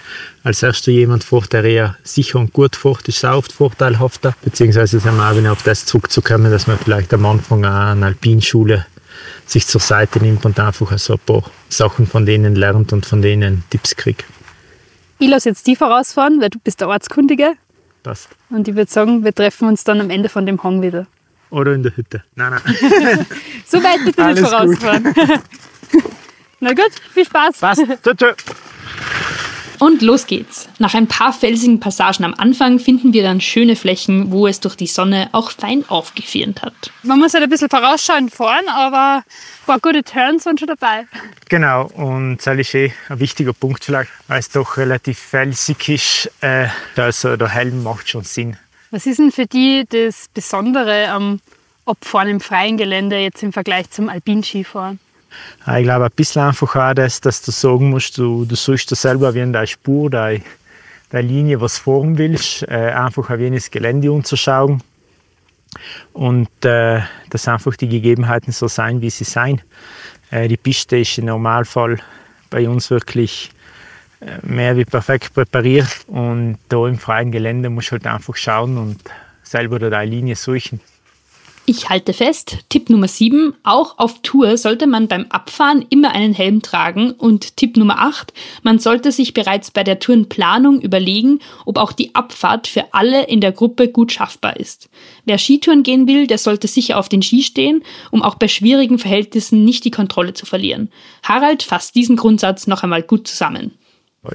als 0.43 0.63
Erster 0.63 0.91
jemand 0.91 1.23
fährt, 1.23 1.53
der 1.53 1.63
eher 1.63 1.97
sicher 2.03 2.39
und 2.39 2.53
gut 2.53 2.75
fährt, 2.75 3.07
ist 3.07 3.17
es 3.17 3.25
auch 3.25 3.37
oft 3.37 3.51
vorteilhafter. 3.51 4.35
Beziehungsweise 4.43 4.99
sind 4.99 5.15
wir 5.15 5.29
auch 5.29 5.37
wieder 5.37 5.51
auf 5.51 5.63
das 5.63 5.85
zurückzukommen, 5.85 6.51
dass 6.51 6.67
man 6.67 6.77
vielleicht 6.77 7.13
am 7.13 7.25
Anfang 7.25 7.65
auch 7.65 7.91
eine 7.91 8.05
Alpinschule 8.07 8.85
sich 9.45 9.67
zur 9.67 9.81
Seite 9.81 10.19
nimmt 10.19 10.45
und 10.45 10.59
einfach 10.59 10.97
so 10.97 11.13
ein 11.13 11.19
paar 11.19 11.43
Sachen 11.69 12.07
von 12.07 12.25
denen 12.25 12.55
lernt 12.55 12.93
und 12.93 13.05
von 13.05 13.21
denen 13.21 13.63
Tipps 13.69 13.95
kriegt. 13.95 14.25
Ich 15.19 15.29
lasse 15.29 15.49
jetzt 15.49 15.67
die 15.67 15.75
vorausfahren, 15.75 16.41
weil 16.41 16.49
du 16.49 16.59
bist 16.59 16.81
der 16.81 16.87
Ortskundige. 16.87 17.53
Passt. 18.03 18.29
Und 18.49 18.67
ich 18.67 18.75
würde 18.75 18.91
sagen, 18.91 19.23
wir 19.23 19.33
treffen 19.33 19.67
uns 19.67 19.83
dann 19.83 20.01
am 20.01 20.09
Ende 20.09 20.29
von 20.29 20.45
dem 20.45 20.61
Hang 20.63 20.81
wieder. 20.81 21.07
Oder 21.49 21.73
in 21.73 21.83
der 21.83 21.95
Hütte. 21.95 22.23
Nein, 22.35 22.53
nein. 22.63 23.25
So 23.65 23.77
weit 23.81 24.03
bitte 24.03 24.25
nicht 24.25 24.39
vorausfahren. 24.39 25.13
Na 26.63 26.69
gut, 26.73 26.91
viel 27.13 27.25
Spaß. 27.25 27.57
Passt. 27.57 27.83
Tschö, 28.03 28.15
tschö. 28.15 28.33
Und 29.79 30.01
los 30.01 30.27
geht's. 30.27 30.69
Nach 30.79 30.93
ein 30.93 31.07
paar 31.07 31.33
felsigen 31.33 31.81
Passagen 31.81 32.23
am 32.23 32.33
Anfang 32.35 32.79
finden 32.79 33.11
wir 33.11 33.21
dann 33.21 33.41
schöne 33.41 33.75
Flächen, 33.75 34.31
wo 34.31 34.47
es 34.47 34.61
durch 34.61 34.75
die 34.75 34.87
Sonne 34.87 35.27
auch 35.33 35.51
fein 35.51 35.83
aufgefirnt 35.89 36.61
hat. 36.61 36.73
Man 37.01 37.19
muss 37.19 37.33
halt 37.33 37.43
ein 37.43 37.49
bisschen 37.49 37.69
vorausschauend 37.69 38.33
fahren, 38.33 38.63
aber 38.69 39.25
ein 39.25 39.65
paar 39.65 39.79
gute 39.81 40.05
Turns 40.05 40.45
sind 40.45 40.61
schon 40.61 40.69
dabei. 40.69 41.05
Genau, 41.49 41.87
und 41.95 42.37
das 42.45 42.57
ist 42.57 42.73
eh 42.75 42.93
ein 43.09 43.19
wichtiger 43.19 43.51
Punkt 43.51 43.83
vielleicht, 43.83 44.11
weil 44.29 44.39
es 44.39 44.49
doch 44.49 44.77
relativ 44.77 45.19
felsig 45.19 45.89
ist. 45.89 46.31
Äh, 46.39 46.67
also 46.95 47.35
der 47.35 47.49
Helm 47.49 47.83
macht 47.83 48.07
schon 48.07 48.23
Sinn. 48.23 48.55
Was 48.91 49.05
ist 49.05 49.19
denn 49.19 49.33
für 49.33 49.47
die 49.47 49.83
das 49.89 50.29
Besondere 50.33 51.09
am 51.09 51.41
Abfahren 51.85 52.29
im 52.29 52.39
freien 52.39 52.77
Gelände 52.77 53.17
jetzt 53.17 53.43
im 53.43 53.51
Vergleich 53.51 53.89
zum 53.89 54.07
Alpinskifahren? 54.07 54.99
Ich 55.77 55.83
glaube, 55.83 56.05
ein 56.05 56.11
bisschen 56.15 56.43
einfach 56.43 56.75
auch 56.75 56.93
das, 56.93 57.21
dass 57.21 57.41
du 57.41 57.51
sagen 57.51 57.89
musst, 57.89 58.17
du, 58.17 58.45
du 58.45 58.55
suchst 58.55 58.91
dir 58.91 58.95
selber 58.95 59.33
wie 59.33 59.39
in 59.39 59.53
deiner 59.53 59.67
Spur, 59.67 60.09
deine, 60.09 60.41
deine 61.09 61.27
Linie, 61.27 61.61
was 61.61 61.77
fahren 61.77 62.17
willst, 62.17 62.63
äh, 62.63 62.91
einfach 62.91 63.29
ein 63.29 63.39
wenig 63.39 63.71
Gelände 63.71 64.11
umzuschauen. 64.11 64.81
Und 66.11 66.49
äh, 66.65 67.01
dass 67.29 67.47
einfach 67.47 67.75
die 67.75 67.89
Gegebenheiten 67.89 68.51
so 68.51 68.67
sein, 68.67 69.01
wie 69.01 69.09
sie 69.09 69.23
sein. 69.23 69.61
Äh, 70.29 70.47
die 70.47 70.57
Piste 70.57 70.97
ist 70.97 71.17
im 71.17 71.25
Normalfall 71.25 71.99
bei 72.49 72.69
uns 72.69 72.89
wirklich 72.91 73.51
äh, 74.19 74.37
mehr 74.43 74.77
wie 74.77 74.85
perfekt 74.85 75.33
präpariert. 75.33 76.05
Und 76.07 76.57
da 76.69 76.87
im 76.87 76.99
freien 76.99 77.31
Gelände 77.31 77.69
musst 77.69 77.87
du 77.87 77.93
halt 77.93 78.05
einfach 78.07 78.35
schauen 78.35 78.77
und 78.77 78.99
selber 79.41 79.79
deine 79.79 80.09
Linie 80.09 80.35
suchen. 80.35 80.79
Ich 81.65 81.89
halte 81.89 82.11
fest, 82.11 82.57
Tipp 82.67 82.89
Nummer 82.89 83.07
7, 83.07 83.55
auch 83.63 83.97
auf 83.97 84.21
Tour 84.21 84.57
sollte 84.57 84.85
man 84.85 85.07
beim 85.07 85.27
Abfahren 85.29 85.85
immer 85.89 86.11
einen 86.11 86.33
Helm 86.33 86.61
tragen 86.61 87.11
und 87.11 87.55
Tipp 87.55 87.77
Nummer 87.77 87.99
8, 87.99 88.33
man 88.63 88.79
sollte 88.79 89.13
sich 89.13 89.33
bereits 89.33 89.71
bei 89.71 89.85
der 89.85 89.99
Tourenplanung 89.99 90.81
überlegen, 90.81 91.39
ob 91.63 91.77
auch 91.77 91.93
die 91.93 92.15
Abfahrt 92.15 92.67
für 92.67 92.93
alle 92.93 93.27
in 93.27 93.39
der 93.39 93.53
Gruppe 93.53 93.87
gut 93.87 94.11
schaffbar 94.11 94.57
ist. 94.57 94.89
Wer 95.23 95.37
Skitouren 95.37 95.83
gehen 95.83 96.05
will, 96.05 96.27
der 96.27 96.37
sollte 96.37 96.67
sicher 96.67 96.99
auf 96.99 97.07
den 97.07 97.21
Ski 97.21 97.43
stehen, 97.43 97.81
um 98.11 98.23
auch 98.23 98.35
bei 98.35 98.49
schwierigen 98.49 98.99
Verhältnissen 98.99 99.63
nicht 99.63 99.85
die 99.85 99.91
Kontrolle 99.91 100.33
zu 100.33 100.45
verlieren. 100.45 100.89
Harald 101.23 101.63
fasst 101.63 101.95
diesen 101.95 102.17
Grundsatz 102.17 102.67
noch 102.67 102.83
einmal 102.83 103.03
gut 103.03 103.25
zusammen. 103.25 103.71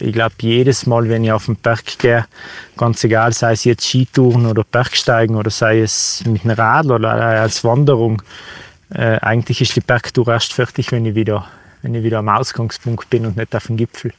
Ich 0.00 0.12
glaube, 0.12 0.34
jedes 0.40 0.86
Mal, 0.86 1.08
wenn 1.08 1.24
ich 1.24 1.32
auf 1.32 1.46
den 1.46 1.56
Berg 1.56 1.98
gehe, 1.98 2.26
ganz 2.76 3.02
egal, 3.04 3.32
sei 3.32 3.52
es 3.52 3.64
jetzt 3.64 3.86
Skitouren 3.86 4.44
oder 4.46 4.62
Bergsteigen 4.62 5.34
oder 5.36 5.50
sei 5.50 5.80
es 5.80 6.22
mit 6.26 6.44
einem 6.44 6.56
Radl 6.56 6.92
oder 6.92 7.10
als 7.10 7.64
Wanderung, 7.64 8.20
äh, 8.90 9.18
eigentlich 9.20 9.62
ist 9.62 9.76
die 9.76 9.80
Bergtour 9.80 10.28
erst 10.28 10.52
fertig, 10.52 10.92
wenn 10.92 11.06
ich, 11.06 11.14
wieder, 11.14 11.46
wenn 11.82 11.94
ich 11.94 12.02
wieder 12.02 12.18
am 12.18 12.28
Ausgangspunkt 12.28 13.08
bin 13.08 13.24
und 13.24 13.36
nicht 13.36 13.54
auf 13.54 13.66
dem 13.66 13.78
Gipfel. 13.78 14.12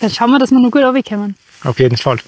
Dann 0.00 0.10
schauen 0.10 0.30
wir, 0.30 0.38
dass 0.38 0.50
wir 0.50 0.58
noch 0.58 0.70
gut 0.70 0.82
runterkommen. 0.82 1.34
Auf 1.64 1.78
jeden 1.78 1.96
Fall. 1.96 2.18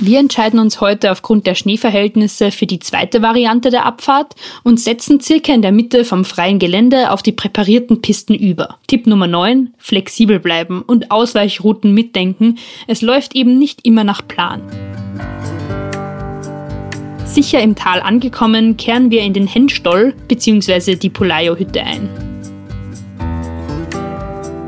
Wir 0.00 0.20
entscheiden 0.20 0.60
uns 0.60 0.80
heute 0.80 1.10
aufgrund 1.10 1.44
der 1.48 1.56
Schneeverhältnisse 1.56 2.52
für 2.52 2.66
die 2.66 2.78
zweite 2.78 3.20
Variante 3.20 3.70
der 3.70 3.84
Abfahrt 3.84 4.36
und 4.62 4.78
setzen 4.78 5.20
circa 5.20 5.52
in 5.52 5.60
der 5.60 5.72
Mitte 5.72 6.04
vom 6.04 6.24
freien 6.24 6.60
Gelände 6.60 7.10
auf 7.10 7.20
die 7.20 7.32
präparierten 7.32 8.00
Pisten 8.00 8.32
über. 8.32 8.78
Tipp 8.86 9.08
Nummer 9.08 9.26
9, 9.26 9.74
flexibel 9.76 10.38
bleiben 10.38 10.82
und 10.82 11.10
Ausweichrouten 11.10 11.94
mitdenken. 11.94 12.58
Es 12.86 13.02
läuft 13.02 13.34
eben 13.34 13.58
nicht 13.58 13.84
immer 13.84 14.04
nach 14.04 14.22
Plan. 14.26 14.62
Sicher 17.24 17.60
im 17.60 17.74
Tal 17.74 18.00
angekommen, 18.00 18.76
kehren 18.76 19.10
wir 19.10 19.22
in 19.22 19.32
den 19.32 19.48
Hennstoll 19.48 20.14
bzw. 20.28 20.94
die 20.94 21.10
Polayo-Hütte 21.10 21.82
ein. 21.82 22.08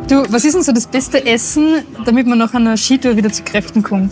Du, 0.08 0.24
was 0.28 0.44
ist 0.44 0.54
denn 0.54 0.64
so 0.64 0.72
das 0.72 0.88
beste 0.88 1.24
Essen, 1.24 1.84
damit 2.04 2.26
man 2.26 2.38
nach 2.38 2.52
einer 2.52 2.76
Skitour 2.76 3.16
wieder 3.16 3.30
zu 3.30 3.44
Kräften 3.44 3.84
kommt? 3.84 4.10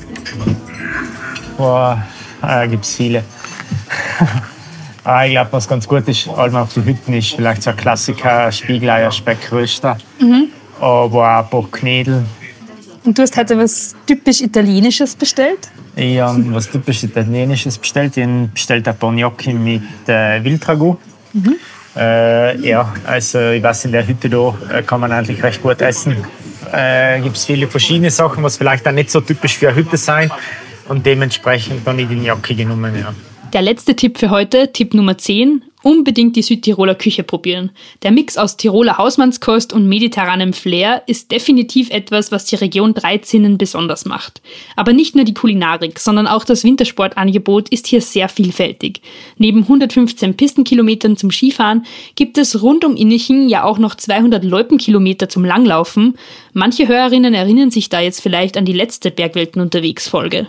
Boah, 1.58 2.00
da 2.40 2.66
gibt 2.66 2.84
es 2.84 2.94
viele. 2.94 3.24
ah, 5.04 5.24
ich 5.26 5.32
glaube, 5.32 5.52
was 5.52 5.66
ganz 5.66 5.88
gut 5.88 6.06
ist, 6.06 6.28
allem 6.28 6.54
auf 6.54 6.72
die 6.72 6.84
Hütten 6.84 7.12
ist 7.14 7.34
vielleicht 7.34 7.64
so 7.64 7.70
ein 7.70 7.76
Klassiker, 7.76 8.52
Spiegeleier, 8.52 9.10
Speckröster. 9.10 9.98
Mhm. 10.20 10.50
Aber 10.80 11.38
auch 11.38 11.44
ein 11.44 11.50
paar 11.50 11.64
Knädel. 11.72 12.24
Und 13.04 13.18
du 13.18 13.22
hast 13.22 13.36
heute 13.36 13.58
was 13.58 13.96
typisch 14.06 14.40
Italienisches 14.40 15.16
bestellt? 15.16 15.68
Ich 15.96 16.20
habe 16.20 16.44
was 16.54 16.70
typisch 16.70 17.02
Italienisches 17.02 17.76
bestellt. 17.76 18.16
Ich 18.16 18.24
habe 18.24 18.48
bestellt 18.54 18.86
ein 18.86 18.96
paar 18.96 19.10
Gnocchi 19.10 19.52
mit 19.52 19.82
äh, 20.06 20.44
Wildragout. 20.44 20.98
Mhm. 21.32 21.56
Äh, 21.96 22.56
ja, 22.60 22.94
also 23.04 23.50
ich 23.50 23.62
weiß, 23.64 23.86
in 23.86 23.92
der 23.92 24.06
Hütte 24.06 24.30
da 24.30 24.54
äh, 24.72 24.82
kann 24.84 25.00
man 25.00 25.10
eigentlich 25.10 25.42
recht 25.42 25.60
gut 25.60 25.80
essen. 25.80 26.18
Äh, 26.72 27.20
gibt 27.20 27.36
es 27.36 27.46
viele 27.46 27.66
verschiedene 27.66 28.12
Sachen, 28.12 28.44
was 28.44 28.56
vielleicht 28.56 28.86
auch 28.86 28.92
nicht 28.92 29.10
so 29.10 29.20
typisch 29.20 29.58
für 29.58 29.70
eine 29.70 29.76
Hütte 29.76 29.96
sein. 29.96 30.30
Und 30.88 31.05
dementsprechend 31.05 31.87
habe 31.87 32.03
ich 32.03 32.09
die 32.09 32.16
Gnocchi 32.16 32.55
genommen. 32.55 32.94
Ja. 32.98 33.14
Der 33.53 33.62
letzte 33.62 33.96
Tipp 33.96 34.18
für 34.18 34.29
heute, 34.29 34.72
Tipp 34.72 34.92
Nummer 34.92 35.16
10, 35.16 35.62
unbedingt 35.83 36.37
die 36.37 36.42
Südtiroler 36.42 36.94
Küche 36.94 37.22
probieren. 37.22 37.70
Der 38.03 38.11
Mix 38.11 38.37
aus 38.37 38.59
Tiroler 38.59 38.98
Hausmannskost 38.98 39.72
und 39.72 39.88
mediterranem 39.88 40.53
Flair 40.53 41.03
ist 41.07 41.33
definitiv 41.33 41.88
etwas, 41.88 42.31
was 42.31 42.44
die 42.44 42.57
Region 42.57 42.92
Dreizinnen 42.92 43.57
besonders 43.57 44.05
macht. 44.05 44.42
Aber 44.77 44.92
nicht 44.92 45.14
nur 45.14 45.24
die 45.24 45.33
Kulinarik, 45.33 45.98
sondern 45.98 46.27
auch 46.27 46.44
das 46.44 46.62
Wintersportangebot 46.62 47.70
ist 47.70 47.87
hier 47.87 48.03
sehr 48.03 48.29
vielfältig. 48.29 49.01
Neben 49.38 49.62
115 49.62 50.37
Pistenkilometern 50.37 51.16
zum 51.16 51.31
Skifahren 51.31 51.87
gibt 52.16 52.37
es 52.37 52.62
rund 52.62 52.85
um 52.85 52.96
Innichen 52.96 53.48
ja 53.48 53.64
auch 53.64 53.79
noch 53.79 53.94
200 53.94 54.44
Loipenkilometer 54.44 55.31
zum 55.31 55.44
Langlaufen. 55.44 56.18
Manche 56.53 56.87
Hörerinnen 56.87 57.33
erinnern 57.33 57.70
sich 57.70 57.88
da 57.88 58.01
jetzt 58.01 58.20
vielleicht 58.20 58.59
an 58.59 58.66
die 58.66 58.74
letzte 58.74 59.11
Bergwelten 59.11 59.62
unterwegs 59.62 60.07
Folge. 60.07 60.48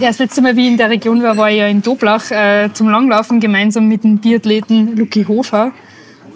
Ja, 0.00 0.06
das 0.06 0.20
letzte 0.20 0.42
Mal, 0.42 0.54
wie 0.54 0.66
ich 0.66 0.72
in 0.72 0.76
der 0.76 0.90
Region 0.90 1.20
war, 1.24 1.36
war 1.36 1.50
ich 1.50 1.56
ja 1.56 1.66
in 1.66 1.82
Doblach 1.82 2.30
äh, 2.30 2.68
zum 2.72 2.88
Langlaufen 2.88 3.40
gemeinsam 3.40 3.88
mit 3.88 4.04
dem 4.04 4.18
Biathleten 4.18 4.96
Luki 4.96 5.24
Hofer. 5.24 5.72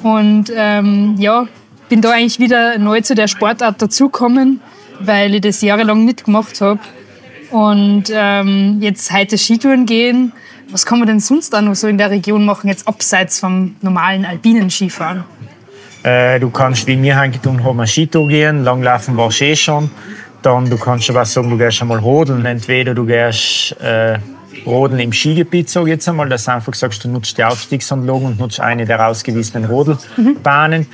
Und 0.02 0.46
ähm, 0.52 1.14
ja, 1.16 1.46
bin 1.88 2.00
da 2.00 2.10
eigentlich 2.10 2.40
wieder 2.40 2.76
neu 2.78 3.02
zu 3.02 3.14
der 3.14 3.28
Sportart 3.28 3.80
dazugekommen, 3.80 4.60
weil 4.98 5.36
ich 5.36 5.42
das 5.42 5.62
jahrelang 5.62 6.04
nicht 6.04 6.24
gemacht 6.24 6.60
habe. 6.60 6.80
Und 7.52 8.04
ähm, 8.12 8.78
jetzt 8.80 9.12
heute 9.12 9.38
Skitouren 9.38 9.86
gehen. 9.86 10.32
Was 10.68 10.84
kann 10.84 10.98
man 10.98 11.06
denn 11.06 11.20
sonst 11.20 11.52
da 11.52 11.62
noch 11.62 11.76
so 11.76 11.86
in 11.86 11.98
der 11.98 12.10
Region 12.10 12.44
machen, 12.44 12.66
jetzt 12.66 12.88
abseits 12.88 13.38
vom 13.38 13.76
normalen 13.80 14.24
alpinen 14.24 14.70
Skifahren? 14.70 15.22
Äh, 16.02 16.40
du 16.40 16.50
kannst, 16.50 16.88
wie 16.88 17.00
wir 17.00 17.20
heute 17.20 17.40
tun, 17.40 17.62
haben, 17.62 17.86
Skitour 17.86 18.26
gehen. 18.26 18.64
Langlaufen 18.64 19.16
war 19.16 19.30
eh 19.40 19.54
schon. 19.54 19.88
Dann 20.42 20.68
du 20.68 20.76
kannst 20.76 21.12
was 21.14 21.32
sagen, 21.32 21.50
du 21.50 21.58
gehst 21.58 21.80
einmal 21.80 21.98
rodeln. 21.98 22.44
Entweder 22.44 22.94
du 22.94 23.06
gehst 23.06 23.76
äh, 23.80 24.18
rodeln 24.66 25.00
im 25.00 25.12
Skigebiet, 25.12 25.74
ich 25.74 25.86
jetzt 25.86 26.08
einmal, 26.08 26.28
dass 26.28 26.44
du 26.44 26.52
einfach 26.52 26.74
sagst, 26.74 27.04
du 27.04 27.08
nutzt 27.08 27.38
die 27.38 27.44
Aufstiegsanlagen 27.44 28.26
und 28.26 28.38
nutzt 28.38 28.60
eine 28.60 28.84
der 28.84 29.06
ausgewiesenen 29.06 29.70
Rodelbahnen. 29.70 30.80
Mhm. 30.80 30.86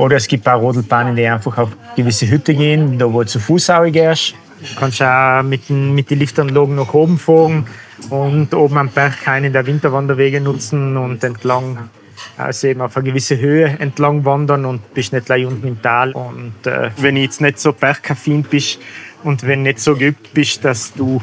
Oder 0.00 0.16
es 0.16 0.26
gibt 0.26 0.48
auch 0.48 0.60
Rodelbahnen, 0.60 1.14
die 1.14 1.26
einfach 1.26 1.56
auf 1.58 1.70
gewisse 1.96 2.28
Hütte 2.28 2.54
gehen, 2.54 2.98
da 2.98 3.12
wo 3.12 3.22
du 3.22 3.28
zu 3.28 3.38
Fuß 3.38 3.70
gehst. 3.92 4.34
Du 4.60 4.80
kannst 4.80 5.02
auch 5.02 5.42
mit, 5.42 5.68
den, 5.68 5.94
mit 5.94 6.10
den 6.10 6.18
Liftanlagen 6.18 6.76
nach 6.76 6.94
oben 6.94 7.18
fahren 7.18 7.66
und 8.10 8.54
oben 8.54 8.78
am 8.78 8.88
Berg 8.88 9.22
keine 9.22 9.50
der 9.50 9.66
Winterwanderwege 9.66 10.40
nutzen 10.40 10.96
und 10.96 11.22
entlang 11.22 11.90
also 12.36 12.66
eben 12.66 12.80
auf 12.80 12.96
eine 12.96 13.08
gewisse 13.08 13.38
Höhe 13.38 13.76
entlang 13.78 14.24
wandern 14.24 14.64
und 14.64 14.94
bist 14.94 15.12
nicht 15.12 15.26
gleich 15.26 15.46
unten 15.46 15.66
im 15.66 15.82
Tal. 15.82 16.12
Und 16.12 16.66
äh, 16.66 16.90
wenn 16.96 17.14
du 17.14 17.20
jetzt 17.20 17.40
nicht 17.40 17.58
so 17.58 17.72
bergkaffin 17.72 18.42
bist 18.42 18.80
und 19.22 19.46
wenn 19.46 19.62
nicht 19.62 19.80
so 19.80 19.94
geübt 19.94 20.32
bist, 20.34 20.64
dass 20.64 20.92
du 20.92 21.20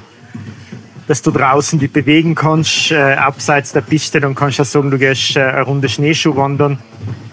dass 1.07 1.21
du 1.21 1.31
draußen 1.31 1.77
dich 1.77 1.91
bewegen 1.91 2.35
kannst, 2.35 2.91
äh, 2.91 3.15
abseits 3.15 3.73
der 3.73 3.81
Piste, 3.81 4.21
dann 4.21 4.33
kannst 4.33 4.59
du 4.59 4.63
auch 4.63 4.65
sagen, 4.65 4.91
du 4.91 4.97
gehst 4.97 5.35
äh, 5.35 5.41
eine 5.41 5.63
Runde 5.63 5.89
Schneeschuh 5.89 6.37
wandern. 6.37 6.79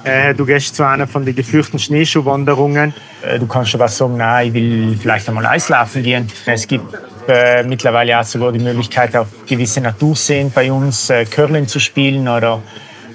Äh, 0.02 0.34
du 0.34 0.46
gehst 0.46 0.74
zu 0.74 0.84
einer 0.84 1.06
von 1.06 1.24
den 1.24 1.36
gefürchten 1.36 1.78
Schneeschuhwanderungen. 1.78 2.92
Äh, 3.22 3.38
du 3.38 3.46
kannst 3.46 3.74
aber 3.76 3.86
sagen, 3.86 4.14
na, 4.16 4.42
ich 4.42 4.52
will 4.52 4.96
vielleicht 5.00 5.28
einmal 5.28 5.46
Eislaufen 5.46 6.02
gehen. 6.02 6.26
Es 6.46 6.66
gibt 6.66 6.86
äh, 7.28 7.62
mittlerweile 7.62 8.18
auch 8.18 8.24
sogar 8.24 8.50
die 8.50 8.58
Möglichkeit, 8.58 9.14
auf 9.14 9.28
gewisse 9.46 9.80
Naturseen 9.80 10.50
bei 10.50 10.72
uns 10.72 11.10
äh, 11.10 11.24
Curling 11.24 11.68
zu 11.68 11.78
spielen 11.78 12.26
oder 12.26 12.62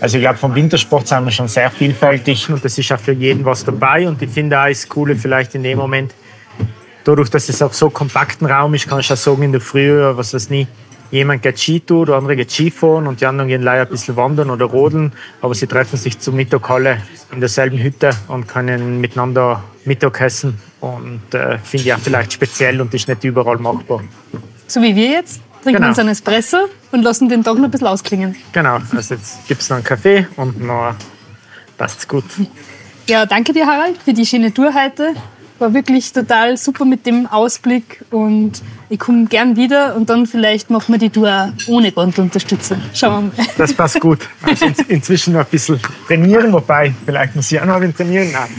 also 0.03 0.17
ich 0.17 0.23
glaube, 0.23 0.37
vom 0.37 0.53
Wintersport 0.53 1.07
sind 1.07 1.23
wir 1.23 1.31
schon 1.31 1.47
sehr 1.47 1.71
vielfältig 1.71 2.49
und 2.49 2.63
es 2.65 2.77
ist 2.77 2.91
auch 2.91 2.99
für 2.99 3.13
jeden 3.13 3.45
was 3.45 3.63
dabei. 3.63 4.05
Und 4.05 4.21
ich 4.21 4.29
finde 4.29 4.59
auch 4.59 4.67
das 4.67 4.89
Coole 4.89 5.15
vielleicht 5.15 5.55
in 5.55 5.63
dem 5.63 5.77
Moment, 5.77 6.13
dadurch, 7.05 7.29
dass 7.29 7.47
es 7.47 7.61
auf 7.61 7.73
so 7.73 7.89
kompakten 7.89 8.45
Raum 8.45 8.73
ist, 8.73 8.85
kann 8.89 8.99
ich 8.99 9.09
auch 9.13 9.15
sagen, 9.15 9.43
in 9.43 9.53
der 9.53 9.61
Früh, 9.61 9.97
was 10.13 10.33
weiß 10.33 10.49
nicht, 10.49 10.67
jemand 11.09 11.41
geht 11.41 11.57
Skitour, 11.57 12.05
der 12.05 12.15
andere 12.15 12.35
geht 12.35 12.51
Skifahren 12.51 13.07
und 13.07 13.21
die 13.21 13.25
anderen 13.25 13.47
gehen 13.47 13.61
leider 13.61 13.83
ein 13.83 13.87
bisschen 13.87 14.17
wandern 14.17 14.49
oder 14.49 14.65
rodeln. 14.65 15.13
Aber 15.39 15.55
sie 15.55 15.67
treffen 15.67 15.95
sich 15.95 16.19
zum 16.19 16.35
Mittag 16.35 16.69
alle 16.69 16.97
in 17.31 17.39
derselben 17.39 17.77
Hütte 17.81 18.09
und 18.27 18.45
können 18.45 18.99
miteinander 18.99 19.63
Mittag 19.85 20.19
essen. 20.19 20.59
Und 20.81 21.33
äh, 21.33 21.59
finde 21.59 21.85
ich 21.85 21.93
auch 21.93 21.99
vielleicht 21.99 22.33
speziell 22.33 22.81
und 22.81 22.93
ist 22.93 23.07
nicht 23.07 23.23
überall 23.23 23.57
machbar. 23.57 24.01
So 24.67 24.81
wie 24.81 24.93
wir 24.93 25.11
jetzt? 25.11 25.39
Trinken 25.63 25.78
genau. 25.78 25.89
uns 25.89 25.99
einen 25.99 26.10
Espresso 26.10 26.58
und 26.91 27.02
lassen 27.02 27.30
den 27.30 27.43
Tag 27.43 27.56
noch 27.56 27.63
ein 27.63 27.71
bisschen 27.71 27.88
ausklingen. 27.88 28.36
Genau, 28.52 28.80
also 28.95 29.13
jetzt 29.13 29.47
gibt 29.47 29.62
es 29.62 29.69
noch 29.69 29.78
einen 29.78 29.86
Kaffee 29.86 30.28
und 30.36 30.62
noch 30.62 30.95
passt 31.78 31.99
es 31.99 32.08
gut. 32.08 32.26
Ja, 33.08 33.26
danke 33.26 33.54
dir, 33.54 33.65
Harald, 33.65 33.97
für 34.04 34.13
die 34.13 34.26
schöne 34.26 34.54
Tour 34.54 34.73
heute. 34.73 35.13
War 35.63 35.73
wirklich 35.73 36.12
total 36.12 36.58
super 36.58 36.84
mit 36.84 37.06
dem 37.06 37.26
Ausblick 37.26 38.04
und 38.12 38.62
ich 38.89 38.99
komme 38.99 39.28
gern 39.28 39.56
wieder 39.56 39.95
und 39.95 40.10
dann 40.10 40.28
vielleicht 40.28 40.69
machen 40.69 40.93
wir 40.93 40.99
die 40.99 41.10
Tour 41.10 41.54
ohne 41.69 41.93
Gondelunterstützung. 41.93 42.82
Schauen 42.93 43.32
wir 43.38 43.43
mal. 43.45 43.49
Das 43.58 43.73
passt 43.73 44.02
gut. 44.02 44.28
Also 44.41 44.65
inzwischen 44.89 45.32
noch 45.32 45.39
ein 45.39 45.45
bisschen 45.49 45.80
trainieren, 46.06 46.52
wobei 46.52 46.93
vielleicht 47.06 47.38
muss 47.38 47.49
ich 47.49 47.62
auch 47.62 47.65
noch 47.65 47.80
ein 47.80 47.95
trainieren. 47.95 48.34
Nein. 48.34 48.49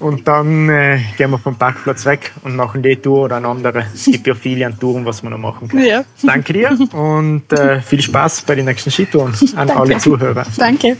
Und 0.00 0.28
dann 0.28 0.68
äh, 0.68 1.00
gehen 1.16 1.30
wir 1.30 1.38
vom 1.38 1.56
Parkplatz 1.56 2.04
weg 2.04 2.30
und 2.42 2.56
machen 2.56 2.82
die 2.82 2.94
Tour 2.96 3.24
oder 3.24 3.36
eine 3.36 3.48
andere. 3.48 3.86
Es 3.94 4.04
gibt 4.04 4.26
ja 4.26 4.34
viele 4.34 4.66
an 4.66 4.78
Touren, 4.78 5.06
was 5.06 5.22
man 5.22 5.32
noch 5.32 5.38
machen 5.38 5.66
kann. 5.66 5.82
Ja. 5.82 6.04
Danke 6.22 6.52
dir 6.52 6.76
und 6.92 7.50
äh, 7.54 7.80
viel 7.80 8.02
Spaß 8.02 8.42
bei 8.42 8.56
den 8.56 8.66
nächsten 8.66 8.90
Skitouren 8.90 9.32
an 9.56 9.66
Danke. 9.66 9.76
alle 9.76 9.96
Zuhörer. 9.96 10.44
Danke. 10.58 10.98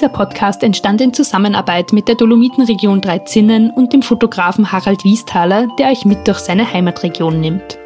Dieser 0.00 0.12
Podcast 0.12 0.62
entstand 0.62 1.02
in 1.02 1.12
Zusammenarbeit 1.12 1.92
mit 1.92 2.08
der 2.08 2.14
Dolomitenregion 2.14 3.02
Dreizinnen 3.02 3.70
und 3.70 3.92
dem 3.92 4.00
Fotografen 4.00 4.72
Harald 4.72 5.04
Wiesthaler, 5.04 5.68
der 5.78 5.90
euch 5.90 6.06
mit 6.06 6.26
durch 6.26 6.38
seine 6.38 6.72
Heimatregion 6.72 7.38
nimmt. 7.38 7.76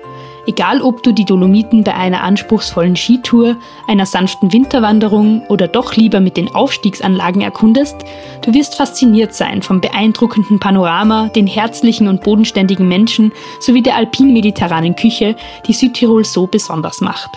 Egal 0.47 0.81
ob 0.81 1.03
du 1.03 1.11
die 1.11 1.25
Dolomiten 1.25 1.83
bei 1.83 1.93
einer 1.93 2.23
anspruchsvollen 2.23 2.95
Skitour, 2.95 3.57
einer 3.89 4.07
sanften 4.07 4.53
Winterwanderung 4.53 5.45
oder 5.49 5.67
doch 5.67 5.97
lieber 5.97 6.21
mit 6.21 6.37
den 6.37 6.55
Aufstiegsanlagen 6.55 7.43
erkundest, 7.43 7.97
du 8.43 8.55
wirst 8.55 8.77
fasziniert 8.77 9.35
sein 9.35 9.61
vom 9.61 9.81
beeindruckenden 9.81 10.61
Panorama, 10.61 11.31
den 11.35 11.49
herzlichen 11.49 12.07
und 12.07 12.23
bodenständigen 12.23 12.87
Menschen 12.87 13.33
sowie 13.59 13.83
der 13.83 13.97
alpin-mediterranen 13.97 14.95
Küche, 14.95 15.35
die 15.67 15.73
Südtirol 15.73 16.25
so 16.25 16.47
besonders 16.47 17.01
macht. 17.01 17.31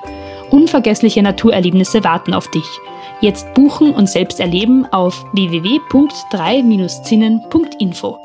Unvergessliche 0.51 1.21
Naturerlebnisse 1.21 2.03
warten 2.03 2.33
auf 2.33 2.49
dich. 2.49 2.65
Jetzt 3.21 3.53
buchen 3.53 3.93
und 3.93 4.09
selbst 4.09 4.39
erleben 4.39 4.87
auf 4.91 5.23
www.3-zinnen.info. 5.33 8.17